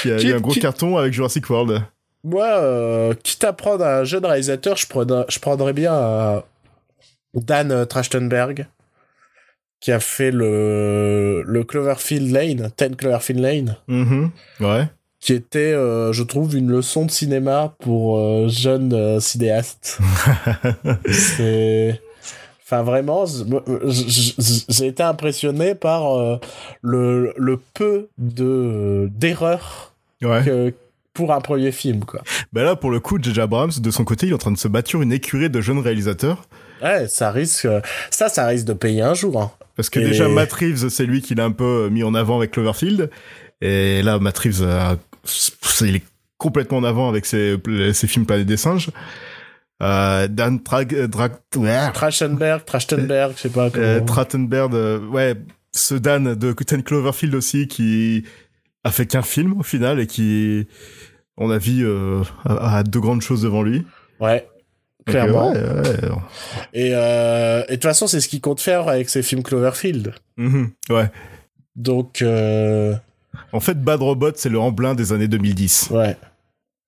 [0.00, 1.82] qui a Qui- eu un gros qui- carton avec Jurassic World.
[2.24, 6.40] Moi, euh, quitte à prendre un jeune réalisateur, je prendrais, je prendrais bien euh,
[7.34, 8.66] Dan euh, Trachtenberg,
[9.78, 14.30] qui a fait le, le Cloverfield Lane, 10 Cloverfield Lane, Mhm.
[14.60, 14.88] Ouais.
[15.20, 19.98] qui était, euh, je trouve, une leçon de cinéma pour jeunes cinéastes.
[21.10, 22.00] C'est...
[22.66, 26.38] Enfin, vraiment, je- j'ai été impressionné par euh,
[26.82, 29.92] le, le peu de d'erreurs
[30.22, 30.42] Ouais.
[30.44, 30.74] que
[31.12, 32.22] pour un premier film, quoi.
[32.52, 33.40] Bah là, pour le coup, J.J.
[33.42, 35.78] Abrams, de son côté, il est en train de se bâtir une écurie de jeunes
[35.78, 36.44] réalisateurs.
[36.82, 37.68] Ouais, ça risque,
[38.10, 39.40] ça, ça risque de payer un jour.
[39.40, 39.50] Hein.
[39.76, 42.38] Parce que Et- déjà, Matt Reeves, c'est lui qui l'a un peu mis en avant
[42.38, 43.10] avec Cloverfield.
[43.60, 44.96] Et là, Matt Reeves, a-
[45.82, 46.02] il est
[46.38, 47.56] complètement en avant avec ses,
[47.92, 48.90] ses films Planète des singes.
[49.84, 53.84] Euh, Dan Trag, Drag, ouais, Trachtenberg, Trachtenberg, je sais pas comment.
[53.84, 55.34] euh, Trachtenberg, euh, ouais,
[55.72, 58.24] ce Dan de Ten Cloverfield aussi qui
[58.82, 60.66] a fait qu'un film au final et qui,
[61.36, 63.84] on a vu, euh, a, a de grandes choses devant lui.
[64.20, 64.48] ouais,
[65.06, 65.52] clairement.
[65.54, 66.16] euh, ouais, ouais.
[66.72, 70.14] Et euh, et de toute façon, c'est ce qu'il compte faire avec ses films Cloverfield.
[70.38, 71.10] Mhm, ouais.
[71.76, 72.94] Donc, euh,
[73.52, 75.88] En fait, Bad Robot, c'est le Amblin des années 2010.
[75.90, 76.16] ouais,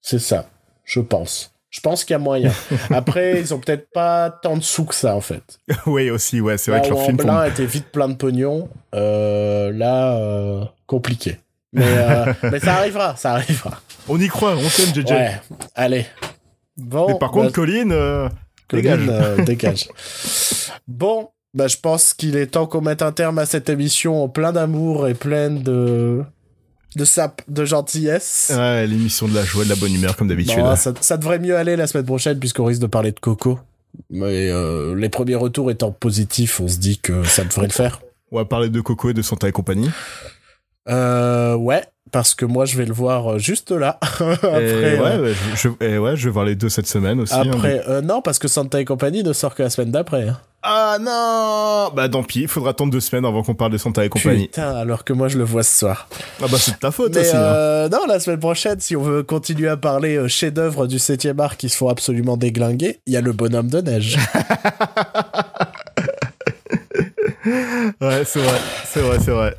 [0.00, 0.48] c'est ça,
[0.84, 1.52] je pense.
[1.70, 2.52] Je pense qu'il y a moyen.
[2.90, 5.60] Après, ils ont peut-être pas tant de sous que ça, en fait.
[5.86, 7.44] oui, aussi, ouais, c'est vrai que leur film tombe.
[7.46, 11.38] était vite plein de pognon, euh, là, euh, compliqué.
[11.72, 13.80] Mais, euh, mais ça arrivera, ça arrivera.
[14.08, 15.10] On y croit, on t'aime, JJ.
[15.10, 15.40] Ouais,
[15.74, 16.06] allez.
[16.76, 18.28] Bon, Mais par contre, bah, Colin,
[18.68, 19.06] Colin, dégage.
[19.08, 19.88] euh, dégage.
[20.86, 24.52] Bon, bah, je pense qu'il est temps qu'on mette un terme à cette émission plein
[24.52, 26.22] d'amour et pleine de
[26.96, 28.52] de sap, de gentillesse.
[28.56, 30.58] Ouais, l'émission de la joie, de la bonne humeur, comme d'habitude.
[30.58, 33.60] Bon, ça, ça devrait mieux aller la semaine prochaine puisqu'on risque de parler de Coco.
[34.10, 38.00] Mais euh, les premiers retours étant positifs, on se dit que ça devrait le faire.
[38.32, 39.90] On va parler de Coco et de Santa et compagnie.
[40.88, 43.98] Euh, ouais, parce que moi je vais le voir euh, juste là.
[44.02, 44.36] après,
[44.96, 47.34] et ouais, euh, je, et ouais, je vais voir les deux cette semaine aussi.
[47.34, 50.28] hein, après euh, non, parce que Santa et compagnie ne sort que la semaine d'après.
[50.28, 50.38] hein.
[50.68, 54.04] Ah non Bah tant pis, il faudra attendre deux semaines avant qu'on parle de Santa
[54.04, 54.46] et compagnie.
[54.46, 56.08] Putain, alors que moi je le vois ce soir.
[56.42, 57.36] Ah bah c'est de ta faute Mais aussi.
[57.36, 57.88] hein.
[57.90, 61.68] non, la semaine prochaine, si on veut continuer à parler chef-d'œuvre du 7 art qui
[61.68, 64.16] se font absolument déglinguer, il y a le bonhomme de neige.
[68.00, 69.56] Ouais, c'est vrai, c'est vrai, c'est vrai.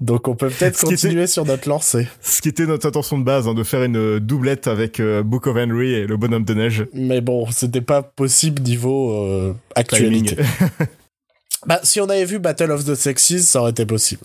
[0.00, 2.08] Donc on peut peut-être était- continuer sur notre lancée.
[2.20, 5.46] Ce qui était notre intention de base, hein, de faire une doublette avec euh, Book
[5.46, 6.86] of Henry et le bonhomme de neige.
[6.94, 10.36] Mais bon, c'était pas possible niveau euh, actualité.
[11.66, 14.22] Bah, si on avait vu Battle of the Sexes, ça aurait été possible.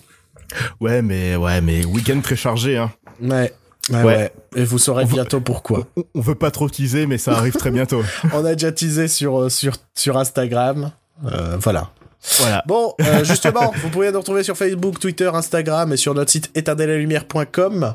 [0.80, 2.78] Ouais, mais ouais, mais week-end très chargé.
[2.78, 2.90] Hein.
[3.20, 3.52] Ouais.
[3.90, 4.02] Ouais, Ouais.
[4.04, 4.32] ouais.
[4.56, 5.86] Et vous saurez bientôt pourquoi.
[5.96, 8.02] On, on veut pas trop teaser, mais ça arrive très bientôt.
[8.32, 10.92] On a déjà teasé sur, euh, sur, sur Instagram.
[11.26, 11.90] Euh, voilà.
[12.38, 12.62] Voilà.
[12.66, 16.50] Bon, euh, justement, vous pouvez nous retrouver sur Facebook, Twitter, Instagram et sur notre site
[16.54, 17.94] éteindelalumière.com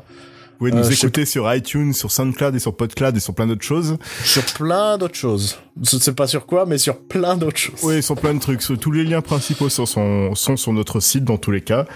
[0.52, 3.46] Vous pouvez nous Euh, écouter sur iTunes, sur SoundCloud et sur PodCloud et sur plein
[3.46, 3.96] d'autres choses.
[4.24, 5.58] sur plein d'autres choses.
[5.82, 7.80] Je ne sais pas sur quoi, mais sur plein d'autres choses.
[7.82, 8.60] Oui, sur plein de trucs.
[8.80, 11.86] Tous les liens principaux sont, sont, sont sur notre site dans tous les cas.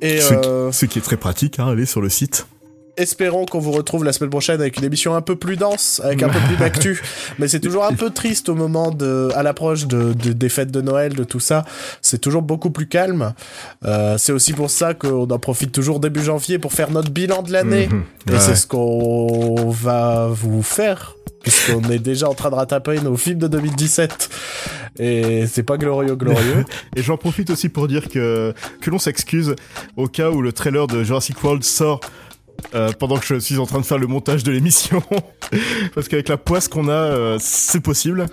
[0.00, 2.46] Et Ce, euh, qui, ce qui est très pratique, hein, allez sur le site.
[2.98, 6.22] Espérons qu'on vous retrouve la semaine prochaine avec une émission un peu plus dense, avec
[6.22, 7.02] un peu plus d'actu.
[7.38, 10.70] Mais c'est toujours un peu triste au moment de, à l'approche de, de- des fêtes
[10.70, 11.64] de Noël, de tout ça.
[12.02, 13.32] C'est toujours beaucoup plus calme.
[13.86, 17.42] Euh, c'est aussi pour ça qu'on en profite toujours début janvier pour faire notre bilan
[17.42, 17.88] de l'année.
[17.88, 18.34] Mhm.
[18.34, 23.16] Et c'est ce qu'on va vous faire, puisqu'on est déjà en train de rattraper nos
[23.16, 24.28] films de 2017.
[24.98, 26.64] Et c'est pas glorieux, glorieux.
[26.96, 29.54] Et j'en profite aussi pour dire que, que l'on s'excuse
[29.96, 32.00] au cas où le trailer de Jurassic World sort
[32.74, 35.02] euh, pendant que je suis en train de faire le montage de l'émission.
[35.94, 38.26] Parce qu'avec la poisse qu'on a, euh, c'est possible.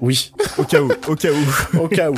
[0.00, 1.78] oui, Au cas où, au cas où.
[1.78, 2.14] au cas où.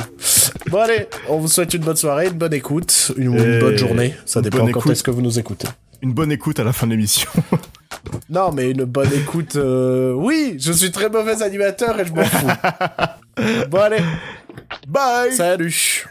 [0.69, 4.13] Bon allez, on vous souhaite une bonne soirée, une bonne écoute, une, bonne journée.
[4.25, 4.91] Ça dépend quand écoute.
[4.91, 5.67] est-ce que vous nous écoutez.
[6.01, 7.29] Une bonne écoute à la fin de l'émission.
[8.29, 9.55] Non, mais une bonne écoute.
[9.55, 12.47] euh, Oui, je suis très mauvais animateur et je m'en fous.
[13.69, 14.03] bon allez,
[14.87, 16.05] Bye salut.